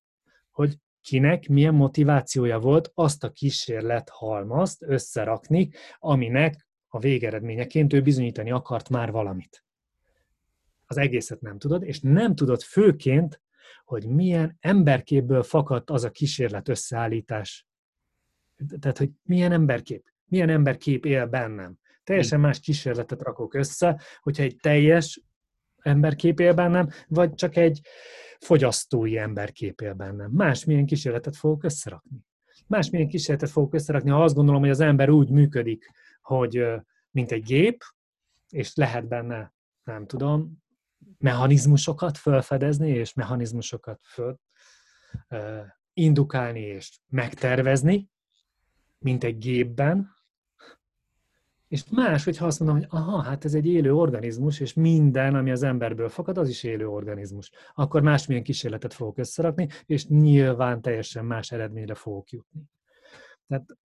[0.50, 8.50] hogy kinek milyen motivációja volt azt a kísérlet halmazt összerakni, aminek a végeredményeként ő bizonyítani
[8.50, 9.64] akart már valamit.
[10.86, 13.42] Az egészet nem tudod, és nem tudod főként,
[13.84, 17.66] hogy milyen emberképből fakadt az a kísérlet összeállítás.
[18.80, 21.78] Tehát, hogy milyen emberkép, milyen emberkép él bennem.
[22.04, 25.22] Teljesen más kísérletet rakok össze, hogyha egy teljes
[25.82, 27.80] emberkép él bennem, vagy csak egy
[28.38, 30.30] fogyasztói emberkép él bennem.
[30.30, 32.18] Másmilyen kísérletet fogok összerakni.
[32.66, 35.90] Másmilyen kísérletet fogok összerakni, ha azt gondolom, hogy az ember úgy működik,
[36.22, 36.64] hogy
[37.10, 37.82] mint egy gép,
[38.48, 39.54] és lehet benne,
[39.84, 40.62] nem tudom,
[41.18, 44.38] mechanizmusokat felfedezni, és mechanizmusokat föl,
[45.92, 48.08] indukálni és megtervezni,
[49.00, 50.18] mint egy gépben,
[51.70, 55.50] és más, hogyha azt mondom, hogy aha, hát ez egy élő organizmus, és minden, ami
[55.50, 57.50] az emberből fakad, az is élő organizmus.
[57.74, 62.62] Akkor másmilyen kísérletet fogok összerakni, és nyilván teljesen más eredményre fogok jutni.
[63.46, 63.76] Tehát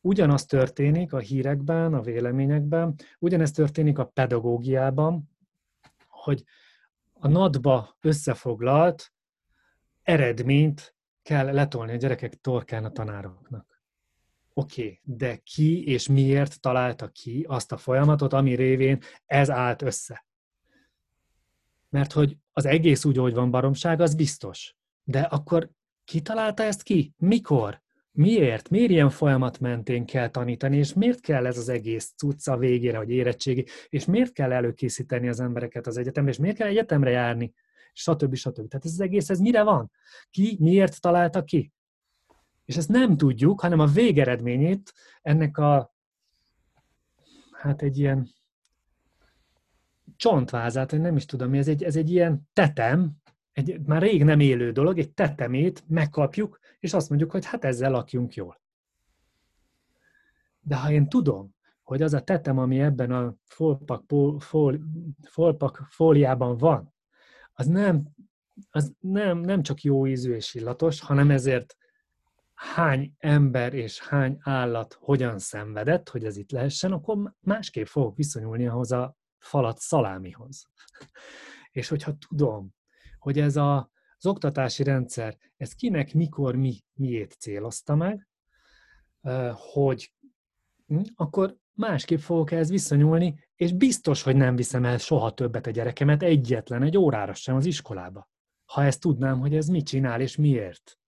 [0.00, 5.30] ugyanaz történik a hírekben, a véleményekben, ugyanez történik a pedagógiában,
[6.06, 6.44] hogy
[7.12, 9.12] a nadba összefoglalt
[10.02, 13.79] eredményt kell letolni a gyerekek torkán a tanároknak.
[14.60, 19.82] Oké, okay, de ki és miért találta ki azt a folyamatot, ami révén ez állt
[19.82, 20.26] össze?
[21.88, 24.76] Mert hogy az egész úgy, hogy van baromság, az biztos.
[25.04, 25.70] De akkor
[26.04, 27.14] ki találta ezt ki?
[27.16, 27.82] Mikor?
[28.12, 28.68] Miért?
[28.68, 33.10] Miért ilyen folyamat mentén kell tanítani, és miért kell ez az egész cucca végére, hogy
[33.10, 37.52] érettségi, és miért kell előkészíteni az embereket az egyetemre, és miért kell egyetemre járni,
[37.92, 38.34] stb.
[38.34, 38.68] stb.
[38.68, 39.90] Tehát ez az egész, ez mire van?
[40.30, 41.72] Ki, miért találta ki?
[42.70, 44.92] És ezt nem tudjuk, hanem a végeredményét
[45.22, 45.94] ennek a,
[47.52, 48.28] hát egy ilyen
[50.16, 53.12] csontvázát, nem is tudom mi, ez egy, ez egy ilyen tetem,
[53.52, 57.90] egy már rég nem élő dolog, egy tetemét megkapjuk, és azt mondjuk, hogy hát ezzel
[57.90, 58.60] lakjunk jól.
[60.60, 64.04] De ha én tudom, hogy az a tetem, ami ebben a folpak,
[64.38, 64.80] fol,
[65.22, 66.94] folpak fóliában van,
[67.52, 68.00] az nem,
[68.70, 71.78] az nem, nem csak jó ízű és illatos, hanem ezért
[72.60, 78.66] hány ember és hány állat hogyan szenvedett, hogy ez itt lehessen, akkor másképp fogok viszonyulni
[78.66, 80.66] ahhoz a falat szalámihoz.
[81.70, 82.74] És hogyha tudom,
[83.18, 88.28] hogy ez a, az oktatási rendszer, ez kinek, mikor, mi, miért célozta meg,
[89.54, 90.12] hogy
[90.86, 95.70] hm, akkor másképp fogok ehhez viszonyulni, és biztos, hogy nem viszem el soha többet a
[95.70, 98.28] gyerekemet egyetlen egy órára sem az iskolába.
[98.64, 100.99] Ha ezt tudnám, hogy ez mit csinál és miért.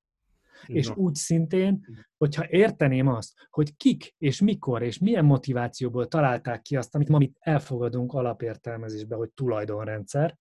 [0.67, 1.87] És úgy szintén,
[2.17, 7.21] hogyha érteném azt, hogy kik és mikor és milyen motivációból találták ki azt, amit ma
[7.21, 10.39] itt elfogadunk alapértelmezésbe, hogy tulajdonrendszer,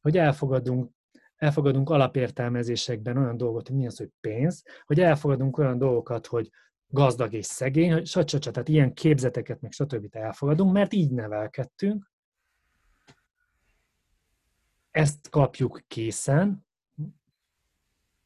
[0.00, 0.90] hogy elfogadunk,
[1.36, 6.50] elfogadunk alapértelmezésekben olyan dolgot, hogy mi az, hogy pénz, hogy elfogadunk olyan dolgokat, hogy
[6.86, 8.38] gazdag és szegény, hogy stb.
[8.38, 10.16] Tehát ilyen képzeteket, meg stb.
[10.16, 12.12] elfogadunk, mert így nevelkedtünk.
[14.90, 16.66] Ezt kapjuk készen.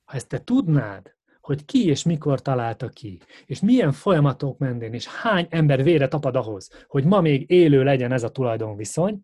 [0.09, 5.07] Ha ezt te tudnád, hogy ki és mikor találta ki, és milyen folyamatok mentén, és
[5.07, 9.21] hány ember vére tapad ahhoz, hogy ma még élő legyen ez a tulajdonviszony,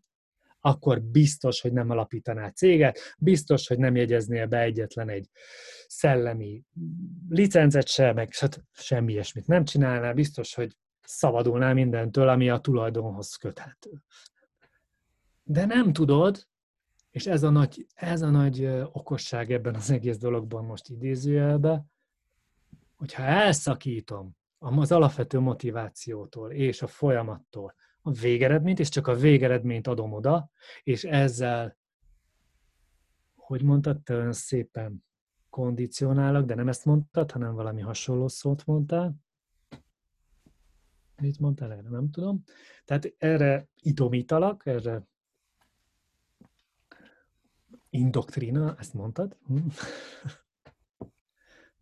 [0.60, 5.28] akkor biztos, hogy nem alapítaná céget, biztos, hogy nem jegyeznél be egyetlen egy
[5.86, 6.62] szellemi
[7.28, 8.32] licencet se, meg
[8.72, 13.90] semmi ilyesmit nem csinálná, biztos, hogy szabadulnál mindentől, ami a tulajdonhoz köthető.
[15.42, 16.46] De nem tudod,
[17.14, 21.84] és ez a nagy, ez a nagy okosság ebben az egész dologban most idézőjelbe,
[22.96, 30.12] hogyha elszakítom az alapvető motivációtól és a folyamattól a végeredményt, és csak a végeredményt adom
[30.12, 30.50] oda,
[30.82, 31.76] és ezzel,
[33.36, 35.04] hogy mondtad, te olyan szépen
[35.50, 39.14] kondicionálok, de nem ezt mondtad, hanem valami hasonló szót mondtál.
[41.16, 41.88] Mit mondtál erre?
[41.88, 42.42] Nem tudom.
[42.84, 45.06] Tehát erre itomítalak, erre
[47.94, 49.36] indoktrina, ezt mondtad?
[49.46, 49.56] Hm?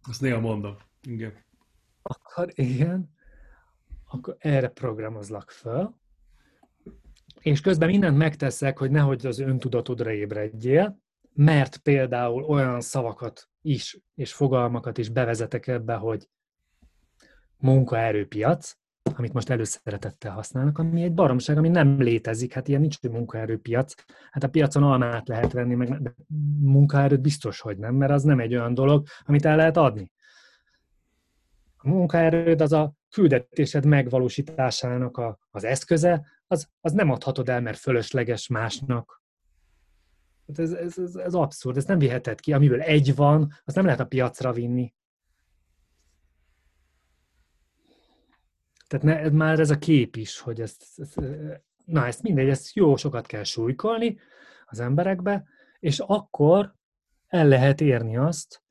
[0.03, 1.45] Azt néha mondom, igen.
[2.03, 3.15] Akkor igen,
[4.05, 6.01] akkor erre programozlak fel,
[7.41, 11.01] és közben mindent megteszek, hogy nehogy az öntudatodra ébredjél,
[11.33, 16.29] mert például olyan szavakat is, és fogalmakat is bevezetek ebbe, hogy
[17.57, 23.95] munkaerőpiac, amit most előszeretettel használnak, ami egy baromság, ami nem létezik, hát ilyen nincs, munkaerőpiac.
[24.31, 26.15] Hát a piacon almát lehet venni, meg
[26.61, 30.13] munkaerőt biztos, hogy nem, mert az nem egy olyan dolog, amit el lehet adni.
[31.77, 37.79] A munkaerőd az a küldetésed megvalósításának a, az eszköze, az, az nem adhatod el, mert
[37.79, 39.23] fölösleges másnak.
[40.47, 42.53] Hát ez, ez, ez, ez abszurd, ez nem viheted ki.
[42.53, 44.95] Amiből egy van, azt nem lehet a piacra vinni.
[48.93, 51.21] Tehát ne, már ez a kép is, hogy ezt, ezt,
[51.85, 54.19] na ezt mindegy, ezt jó sokat kell súlykolni
[54.67, 55.45] az emberekbe,
[55.81, 56.75] és akkor
[57.27, 58.63] el lehet érni azt,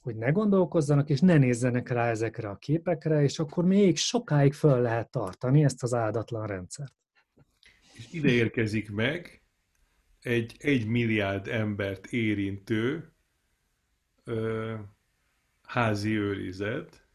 [0.00, 4.80] hogy ne gondolkozzanak, és ne nézzenek rá ezekre a képekre, és akkor még sokáig föl
[4.80, 6.94] lehet tartani ezt az áldatlan rendszert.
[7.92, 9.42] És ide érkezik meg
[10.20, 13.12] egy egy milliárd embert érintő
[14.24, 14.74] ö,
[15.62, 17.08] házi őrizet,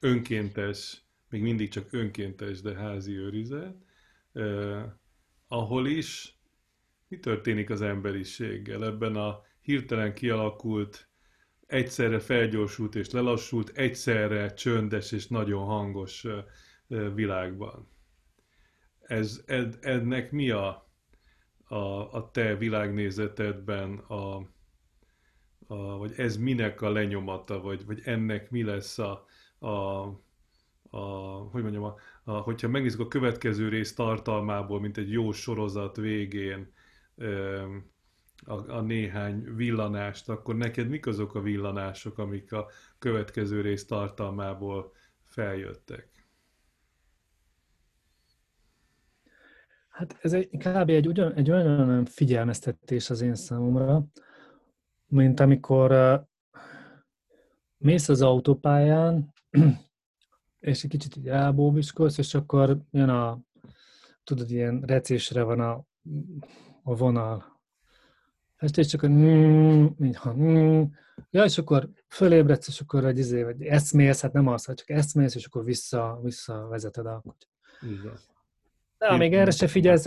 [0.00, 3.76] önkéntes, még mindig csak önkéntes, de házi őrizet,
[4.32, 4.80] ö,
[5.48, 6.38] ahol is
[7.08, 11.08] mi történik az emberiséggel ebben a hirtelen kialakult,
[11.66, 16.26] egyszerre felgyorsult és lelassult, egyszerre csöndes és nagyon hangos
[17.14, 17.88] világban.
[19.00, 20.90] Ez, ed, ennek mi a,
[21.64, 21.76] a,
[22.14, 24.36] a te világnézetedben, a,
[25.66, 29.26] a, vagy ez minek a lenyomata, vagy, vagy ennek mi lesz a,
[29.58, 30.04] a,
[30.90, 30.98] a
[31.50, 36.72] hogy mondjam, a, a, hogyha megnézzük a következő rész tartalmából, mint egy jó sorozat végén,
[38.44, 42.66] a, a néhány villanást, akkor neked mik azok a villanások, amik a
[42.98, 46.08] következő rész tartalmából feljöttek?
[49.88, 50.90] Hát ez egy, kb.
[50.90, 54.04] egy, ugyan, egy olyan figyelmeztetés az én számomra,
[55.06, 56.20] mint amikor uh,
[57.78, 59.32] mész az autópályán,
[60.66, 63.40] és egy kicsit így elbóbiskolsz, és akkor jön a,
[64.24, 65.84] tudod, ilyen recésre van a,
[66.82, 67.60] a vonal,
[68.56, 70.34] este, és csak a mm, ha,
[71.30, 75.34] ja, és akkor fölébredsz, és akkor egy izé, vagy eszmész, hát nem hogy csak eszmész,
[75.34, 78.20] és akkor vissza, visszavezeted a kutyát.
[78.98, 80.06] De amíg erre se figyelsz,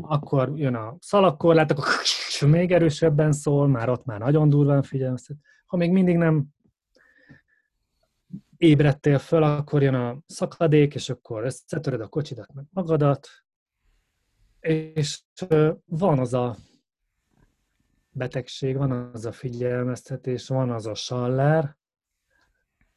[0.00, 1.84] akkor jön a szalagkorlát, akkor
[2.48, 5.28] még erősebben szól, már ott már nagyon durván figyelsz.
[5.66, 6.46] Ha még mindig nem
[8.56, 13.28] ébredtél föl, akkor jön a szakadék, és akkor összetöröd a kocsidat, meg magadat,
[14.60, 15.22] és
[15.84, 16.56] van az a
[18.10, 21.76] betegség, van az a figyelmeztetés, van az a sallár,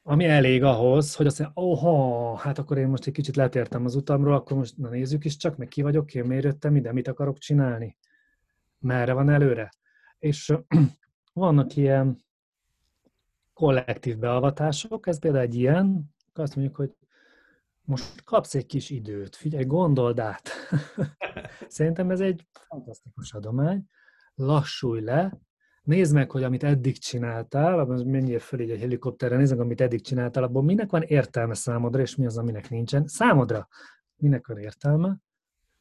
[0.04, 3.96] ami elég ahhoz, hogy azt mondja, oha, hát akkor én most egy kicsit letértem az
[3.96, 7.08] utamról, akkor most na nézzük is csak, meg ki vagyok én, miért jöttem ide, mit
[7.08, 7.98] akarok csinálni,
[8.80, 9.70] merre van előre.
[10.18, 10.54] És
[11.34, 12.18] vannak ilyen
[13.60, 16.96] kollektív beavatások, ez például egy ilyen, azt mondjuk, hogy
[17.82, 20.50] most kapsz egy kis időt, figyelj, gondold át.
[21.68, 23.86] Szerintem ez egy fantasztikus adomány,
[24.36, 25.40] lassulj le,
[25.84, 30.44] nézd meg, hogy amit eddig csináltál, menjél föl egy helikopterre, nézd meg, amit eddig csináltál,
[30.44, 33.08] abból minek van értelme számodra, és mi az, aminek nincsen.
[33.08, 33.68] Számodra
[34.16, 35.18] minek van értelme,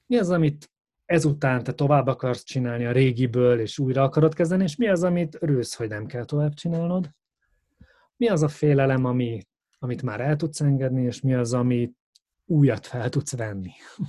[0.07, 0.71] mi az, amit
[1.05, 5.37] ezután te tovább akarsz csinálni a régiből, és újra akarod kezdeni, és mi az, amit
[5.41, 7.17] örülsz, hogy nem kell tovább csinálnod.
[8.19, 9.47] Mi az a félelem, ami,
[9.79, 11.97] amit már el tudsz engedni, és mi az, amit
[12.45, 13.73] újat fel tudsz venni.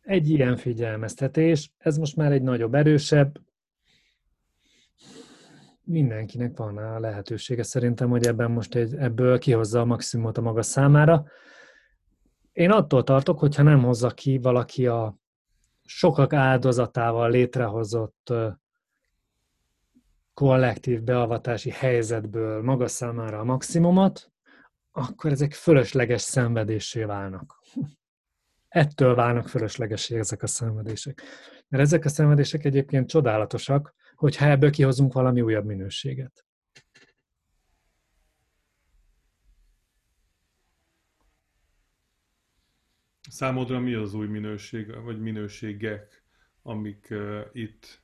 [0.00, 3.40] egy ilyen figyelmeztetés, ez most már egy nagyobb, erősebb,
[5.90, 10.62] mindenkinek van a lehetősége szerintem, hogy ebben most egy, ebből kihozza a maximumot a maga
[10.62, 11.24] számára.
[12.52, 15.18] Én attól tartok, hogyha nem hozza ki valaki a
[15.84, 18.32] sokak áldozatával létrehozott
[20.40, 24.32] kollektív beavatási helyzetből maga számára a maximumot,
[24.90, 27.58] akkor ezek fölösleges szenvedésé válnak
[28.68, 31.22] ettől válnak fölöslegesé ezek a szenvedések.
[31.68, 36.44] Mert ezek a szenvedések egyébként csodálatosak, hogyha ebből kihozunk valami újabb minőséget.
[43.30, 46.24] Számodra mi az új minőség, vagy minőségek,
[46.62, 47.99] amik uh, itt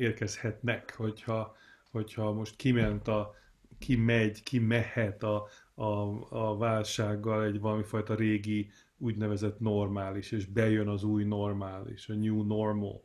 [0.00, 1.56] érkezhetnek, hogyha,
[1.90, 3.34] hogyha most kiment a,
[3.78, 5.84] ki megy, ki mehet a, a,
[6.28, 13.04] a válsággal egy valamifajta régi úgynevezett normális, és bejön az új normális, a new normal,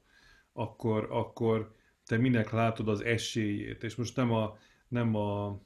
[0.54, 1.72] akkor, akkor
[2.06, 5.62] te minek látod az esélyét, és most nem a, nem a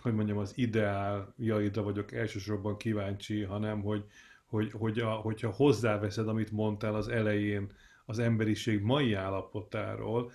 [0.00, 4.04] hogy mondjam, az ideáljaidra vagyok elsősorban kíváncsi, hanem hogy,
[4.46, 7.72] hogy, hogy a, hogyha hozzáveszed, amit mondtál az elején,
[8.08, 10.30] az emberiség mai állapotáról,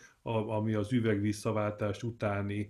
[0.47, 2.69] ami az üvegvízszaváltás utáni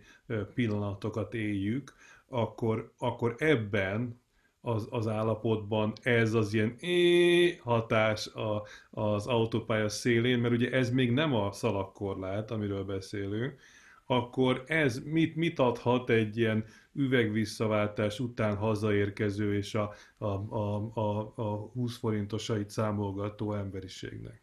[0.53, 1.93] pillanatokat éljük,
[2.27, 4.21] akkor, akkor ebben
[4.61, 10.89] az, az állapotban ez az ilyen é hatás a, az autópálya szélén, mert ugye ez
[10.89, 13.59] még nem a szalagkorlát, amiről beszélünk,
[14.05, 21.33] akkor ez mit, mit adhat egy ilyen üvegvisszaváltás után hazaérkező és a, a, a, a,
[21.35, 24.42] a 20 forintosait számolgató emberiségnek?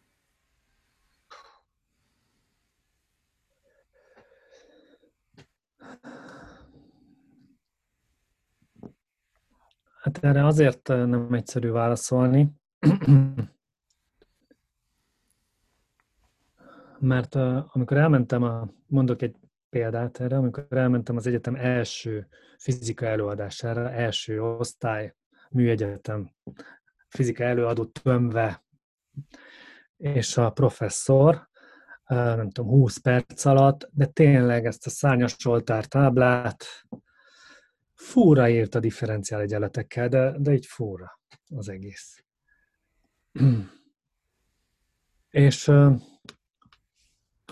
[10.01, 12.51] Hát erre azért nem egyszerű válaszolni,
[16.99, 17.35] mert
[17.67, 19.35] amikor elmentem, a, mondok egy
[19.69, 22.27] példát erre, amikor elmentem az egyetem első
[22.57, 25.15] fizika előadására, első osztály,
[25.49, 26.31] műegyetem
[27.07, 28.63] fizika előadó tömve,
[29.97, 31.49] és a professzor,
[32.07, 36.65] nem tudom, 20 perc alatt, de tényleg ezt a szárnyas oltár táblát
[38.01, 41.19] fúra írt a differenciál egyenletekkel, de, de így fúra
[41.55, 42.23] az egész.
[45.29, 45.71] és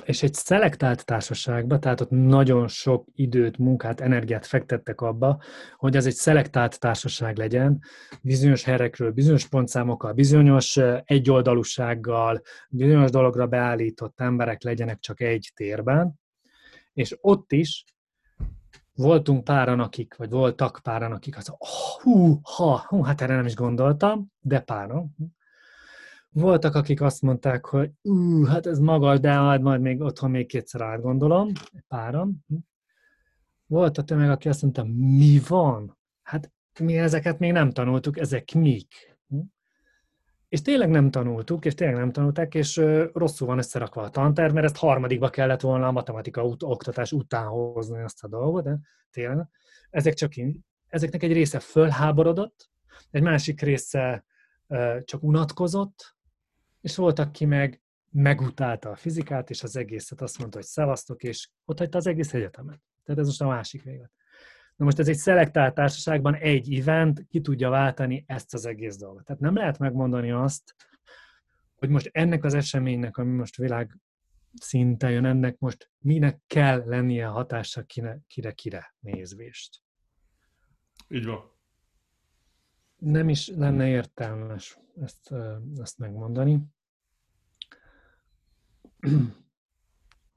[0.05, 5.41] és egy szelektált társaságba, tehát ott nagyon sok időt, munkát, energiát fektettek abba,
[5.75, 7.79] hogy az egy szelektált társaság legyen,
[8.21, 16.19] bizonyos helyekről, bizonyos pontszámokkal, bizonyos egyoldalúsággal, bizonyos dologra beállított emberek legyenek csak egy térben,
[16.93, 17.83] és ott is
[18.99, 23.45] voltunk páran, akik, vagy voltak páran, akik az, oh, hú, ha, hú, hát erre nem
[23.45, 25.15] is gondoltam, de páran,
[26.29, 30.47] voltak, akik azt mondták, hogy ú, hát ez magas, de majd, majd még otthon még
[30.47, 31.51] kétszer átgondolom,
[31.87, 32.45] páran.
[33.65, 35.97] Volt a tömeg, aki azt mondta, mi van?
[36.21, 39.17] Hát mi ezeket még nem tanultuk, ezek mik?
[40.49, 42.75] És tényleg nem tanultuk, és tényleg nem tanulták, és
[43.13, 47.47] rosszul van összerakva a tanterv, mert ezt harmadikba kellett volna a matematika ut- oktatás után
[47.47, 48.79] hozni ezt a dolgot, de
[49.11, 49.47] tényleg.
[49.89, 52.69] Ezek csak én, ezeknek egy része fölháborodott,
[53.11, 54.25] egy másik része
[54.99, 56.15] csak unatkozott,
[56.81, 57.81] és volt, aki meg
[58.11, 62.33] megutálta a fizikát, és az egészet azt mondta, hogy szevasztok, és ott hagyta az egész
[62.33, 62.79] egyetemet.
[63.03, 64.11] Tehát ez most a másik vége.
[64.79, 69.25] Na most ez egy szelektált társaságban egy event ki tudja váltani ezt az egész dolgot.
[69.25, 70.75] Tehát nem lehet megmondani azt,
[71.75, 73.97] hogy most ennek az eseménynek, ami most világ
[74.61, 77.83] szinten jön, ennek most minek kell lennie a hatása
[78.27, 79.81] kire-kire nézvést.
[81.07, 81.51] Így van.
[82.95, 85.33] Nem is lenne értelmes ezt,
[85.77, 86.61] ezt megmondani.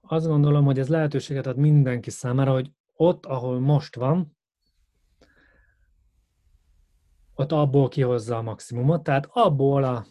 [0.00, 4.36] Azt gondolom, hogy ez lehetőséget ad mindenki számára, hogy ott, ahol most van,
[7.34, 10.06] ott abból kihozza a maximumot, tehát abból a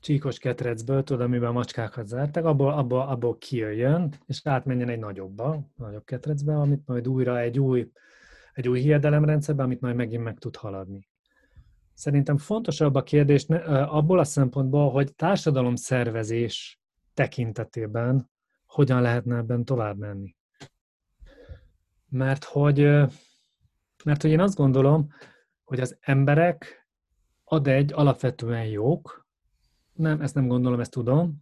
[0.00, 6.04] csíkos ketrecből, tudod, amiben macskákat zártak, abból, abból, abból kijöjjön, és átmenjen egy nagyobba, nagyobb
[6.04, 7.92] ketrecbe, amit majd újra egy új
[8.52, 11.08] egy új hiedelemrendszerbe, amit majd megint meg tud haladni.
[11.94, 16.80] Szerintem fontosabb a kérdés abból a szempontból, hogy társadalom szervezés
[17.14, 18.30] tekintetében
[18.72, 20.36] hogyan lehetne ebben tovább menni.
[22.08, 22.78] Mert hogy,
[24.04, 25.08] mert hogy én azt gondolom,
[25.64, 26.88] hogy az emberek
[27.44, 29.26] ad egy alapvetően jók,
[29.92, 31.40] nem, ezt nem gondolom, ezt tudom,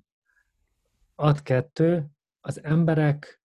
[1.14, 2.06] ad kettő,
[2.40, 3.42] az emberek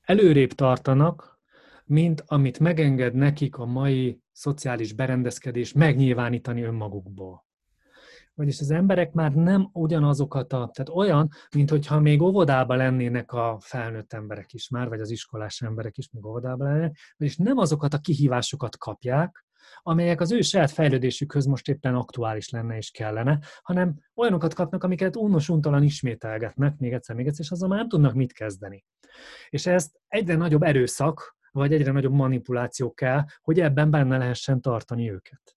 [0.00, 1.40] előrébb tartanak,
[1.84, 7.44] mint amit megenged nekik a mai szociális berendezkedés megnyilvánítani önmagukból.
[8.34, 13.58] Vagyis az emberek már nem ugyanazokat a, tehát olyan, mint hogyha még óvodában lennének a
[13.60, 17.94] felnőtt emberek is már, vagy az iskolás emberek is még óvodában lennének, vagyis nem azokat
[17.94, 19.44] a kihívásokat kapják,
[19.82, 25.16] amelyek az ő saját fejlődésükhöz most éppen aktuális lenne és kellene, hanem olyanokat kapnak, amiket
[25.16, 28.84] unnos untalan ismételgetnek, még egyszer, még egyszer, és azzal már nem tudnak mit kezdeni.
[29.48, 35.10] És ezt egyre nagyobb erőszak, vagy egyre nagyobb manipuláció kell, hogy ebben benne lehessen tartani
[35.10, 35.56] őket.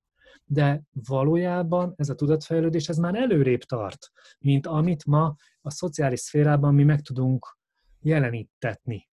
[0.50, 6.74] De valójában ez a tudatfejlődés ez már előrébb tart, mint amit ma a szociális szférában
[6.74, 7.58] mi meg tudunk
[8.00, 9.10] jelenítetni.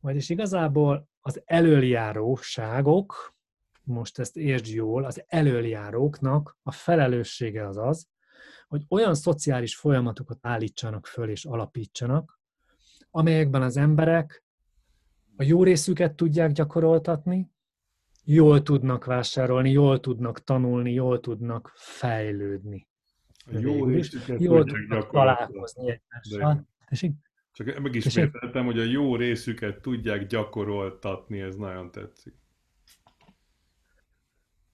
[0.00, 3.34] Vagyis igazából az elöljáróságok,
[3.82, 8.08] most ezt értsd jól, az elöljáróknak a felelőssége az az,
[8.68, 12.40] hogy olyan szociális folyamatokat állítsanak föl és alapítsanak,
[13.10, 14.44] amelyekben az emberek
[15.36, 17.50] a jó részüket tudják gyakoroltatni,
[18.24, 22.88] jól tudnak vásárolni, jól tudnak tanulni, jól tudnak fejlődni.
[23.50, 26.68] Jó részüket jól tudnak találkozni egymással.
[27.52, 32.34] Csak megismételtem, hogy a jó részüket tudják gyakoroltatni, ez nagyon tetszik.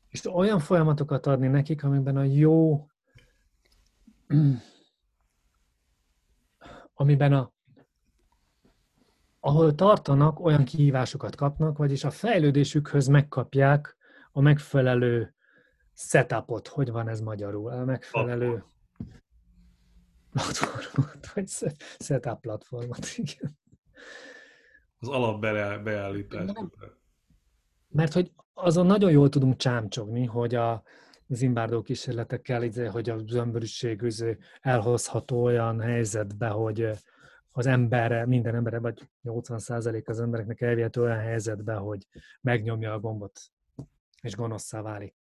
[0.09, 2.87] És olyan folyamatokat adni nekik, amiben a jó,
[6.95, 7.53] amiben a
[9.47, 13.97] ahol tartanak, olyan kihívásokat kapnak, vagyis a fejlődésükhöz megkapják
[14.33, 15.35] a megfelelő
[15.93, 18.65] setupot, hogy van ez magyarul, a megfelelő
[20.33, 21.49] platformot, vagy
[21.99, 23.59] setup platformot, igen.
[24.99, 25.41] Az alap
[25.83, 26.51] beállítás.
[27.89, 30.83] Mert hogy azon nagyon jól tudunk csámcsogni, hogy a
[31.29, 36.91] zimbárdó kísérletekkel, izé, hogy a zömbörűség izé elhozható olyan helyzetbe, hogy
[37.57, 42.07] az emberre, minden emberre, vagy 80% az embereknek elvihető olyan helyzetbe, hogy
[42.41, 43.41] megnyomja a gombot,
[44.23, 45.15] és gonoszszá válik.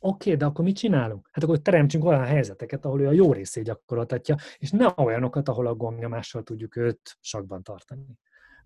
[0.00, 1.28] Oké, okay, de akkor mit csinálunk?
[1.32, 5.66] Hát akkor teremtsünk olyan helyzeteket, ahol ő a jó részét gyakoroltatja, és ne olyanokat, ahol
[5.66, 8.06] a gombnyomással tudjuk őt sakban tartani.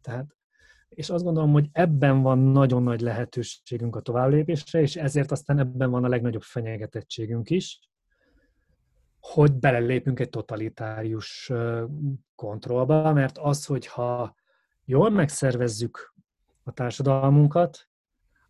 [0.00, 0.36] Tehát,
[0.88, 5.90] és azt gondolom, hogy ebben van nagyon nagy lehetőségünk a továbblépésre, és ezért aztán ebben
[5.90, 7.80] van a legnagyobb fenyegetettségünk is,
[9.32, 11.52] hogy belelépünk egy totalitárius
[12.34, 14.34] kontrollba, mert az, hogyha
[14.84, 16.14] jól megszervezzük
[16.62, 17.88] a társadalmunkat,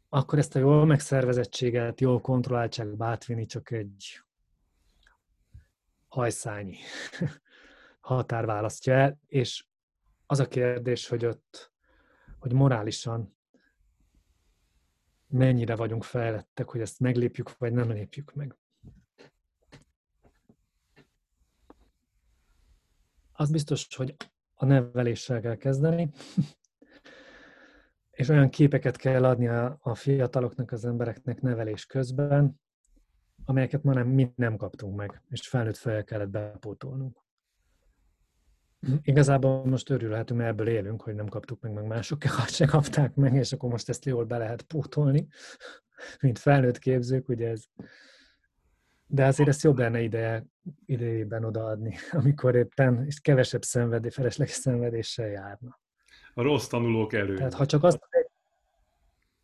[0.09, 4.21] akkor ezt a jól megszervezettséget, jól kontrolláltságba átvinni csak egy
[6.09, 6.77] hajszányi
[8.01, 9.65] határ választja el, és
[10.27, 11.73] az a kérdés, hogy ott,
[12.39, 13.37] hogy morálisan
[15.27, 18.57] mennyire vagyunk fejlettek, hogy ezt meglépjük, vagy nem lépjük meg.
[23.37, 24.17] Az biztos, hogy
[24.55, 26.11] a neveléssel kell kezdeni,
[28.11, 32.61] és olyan képeket kell adni a, a fiataloknak, az embereknek nevelés közben,
[33.45, 37.25] amelyeket ma nem, mi nem kaptunk meg, és felnőtt fel kellett bepótolnunk.
[39.03, 43.35] Igazából most örülhetünk, mert ebből élünk, hogy nem kaptuk meg, meg mások se kapták meg,
[43.35, 45.29] és akkor most ezt jól be lehet pótolni,
[46.21, 47.65] mint felnőtt képzők, ugye ez.
[49.07, 50.45] De azért ezt jobb lenne ide,
[50.87, 55.79] idejében odaadni, amikor éppen és kevesebb szenvedés, felesleges szenvedéssel járna
[56.39, 57.35] a rossz tanulók elő.
[57.35, 58.27] Tehát ha csak azt egy...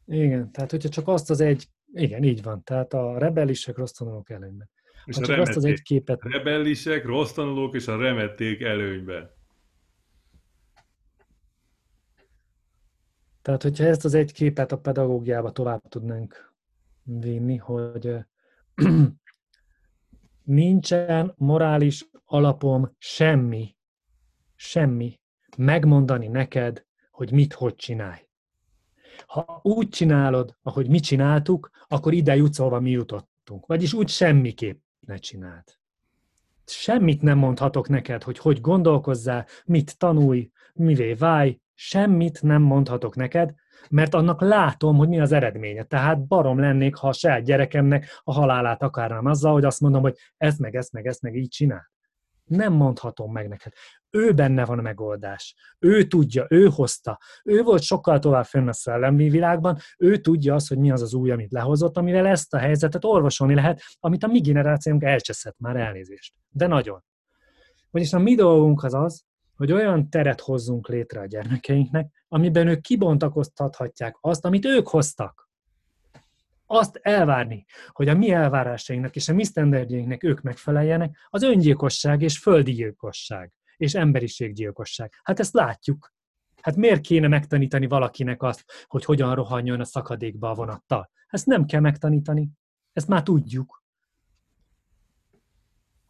[0.07, 1.69] Igen, tehát hogyha csak azt az egy...
[1.93, 2.65] Igen, így van.
[2.65, 4.71] Tehát a rebellisek rossz tanulók előnyben.
[5.05, 5.57] És ha a csak remették.
[5.57, 6.23] azt az egy képet...
[6.23, 9.31] Rebellisek, rossz tanulók és a remették előnyben.
[13.43, 16.53] Tehát, hogyha ezt az egy képet a pedagógiába tovább tudnánk
[17.03, 18.17] vinni, hogy
[20.45, 23.77] nincsen morális alapom semmi,
[24.55, 25.21] semmi
[25.57, 28.29] megmondani neked, hogy mit, hogy csinálj.
[29.27, 33.67] Ha úgy csinálod, ahogy mi csináltuk, akkor ide jutsz, ahova mi jutottunk.
[33.67, 35.65] Vagyis úgy semmiképp ne csináld.
[36.65, 43.55] Semmit nem mondhatok neked, hogy hogy gondolkozzál, mit tanulj, mivé válj, semmit nem mondhatok neked,
[43.91, 45.83] mert annak látom, hogy mi az eredménye.
[45.83, 50.17] Tehát barom lennék, ha a saját gyerekemnek a halálát akarnám azzal, hogy azt mondom, hogy
[50.37, 51.91] ezt meg, ezt meg, ezt meg így csinál.
[52.45, 53.73] Nem mondhatom meg neked.
[54.11, 55.55] Ő benne van a megoldás.
[55.79, 57.19] Ő tudja, ő hozta.
[57.45, 61.15] Ő volt sokkal tovább fenn a szellemi világban, ő tudja azt, hogy mi az az
[61.15, 65.77] új, amit lehozott, amivel ezt a helyzetet orvosolni lehet, amit a mi generációnk elcseszett már
[65.77, 66.35] elnézést.
[66.49, 67.05] De nagyon.
[67.91, 69.25] Vagyis a mi dolgunk az az,
[69.57, 75.51] hogy olyan teret hozzunk létre a gyermekeinknek, amiben ők kibontakoztathatják azt, amit ők hoztak
[76.73, 82.39] azt elvárni, hogy a mi elvárásainknak és a mi sztenderdjeinknek ők megfeleljenek, az öngyilkosság és
[82.39, 85.13] földi gyilkosság és emberiséggyilkosság.
[85.23, 86.13] Hát ezt látjuk.
[86.63, 91.11] Hát miért kéne megtanítani valakinek azt, hogy hogyan rohanjon a szakadékba a vonattal?
[91.27, 92.51] Ezt nem kell megtanítani.
[92.93, 93.82] Ezt már tudjuk.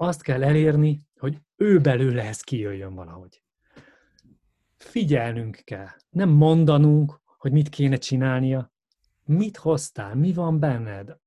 [0.02, 3.42] Azt kell elérni, hogy ő belőle ez kijöjjön valahogy.
[4.76, 5.88] Figyelnünk kell.
[6.10, 8.72] Nem mondanunk, hogy mit kéne csinálnia,
[9.24, 10.14] Mit hoztál?
[10.14, 11.18] Mi van benned?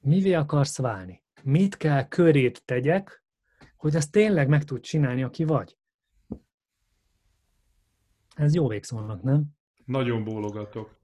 [0.00, 1.22] Mivé akarsz válni?
[1.42, 3.24] Mit kell körét tegyek,
[3.76, 5.78] hogy ezt tényleg meg tud csinálni, aki vagy?
[8.34, 9.44] Ez jó végszónak, nem?
[9.84, 10.99] Nagyon bólogatok.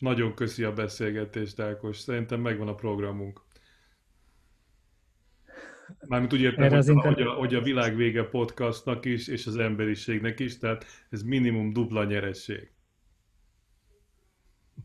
[0.00, 1.98] Nagyon köszi a beszélgetést, Ákos.
[1.98, 3.40] Szerintem megvan a programunk.
[6.06, 7.14] Mármint úgy értem, hogy, internet...
[7.14, 11.72] hogy, a, hogy a világ vége podcastnak is, és az emberiségnek is, tehát ez minimum
[11.72, 12.72] dupla nyeresség.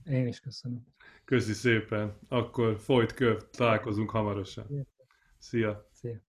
[0.06, 0.86] Én is köszönöm.
[1.26, 2.18] Köszi szépen.
[2.28, 4.88] Akkor folyt köv, találkozunk hamarosan.
[5.38, 5.90] Szia.
[5.94, 6.25] Szia.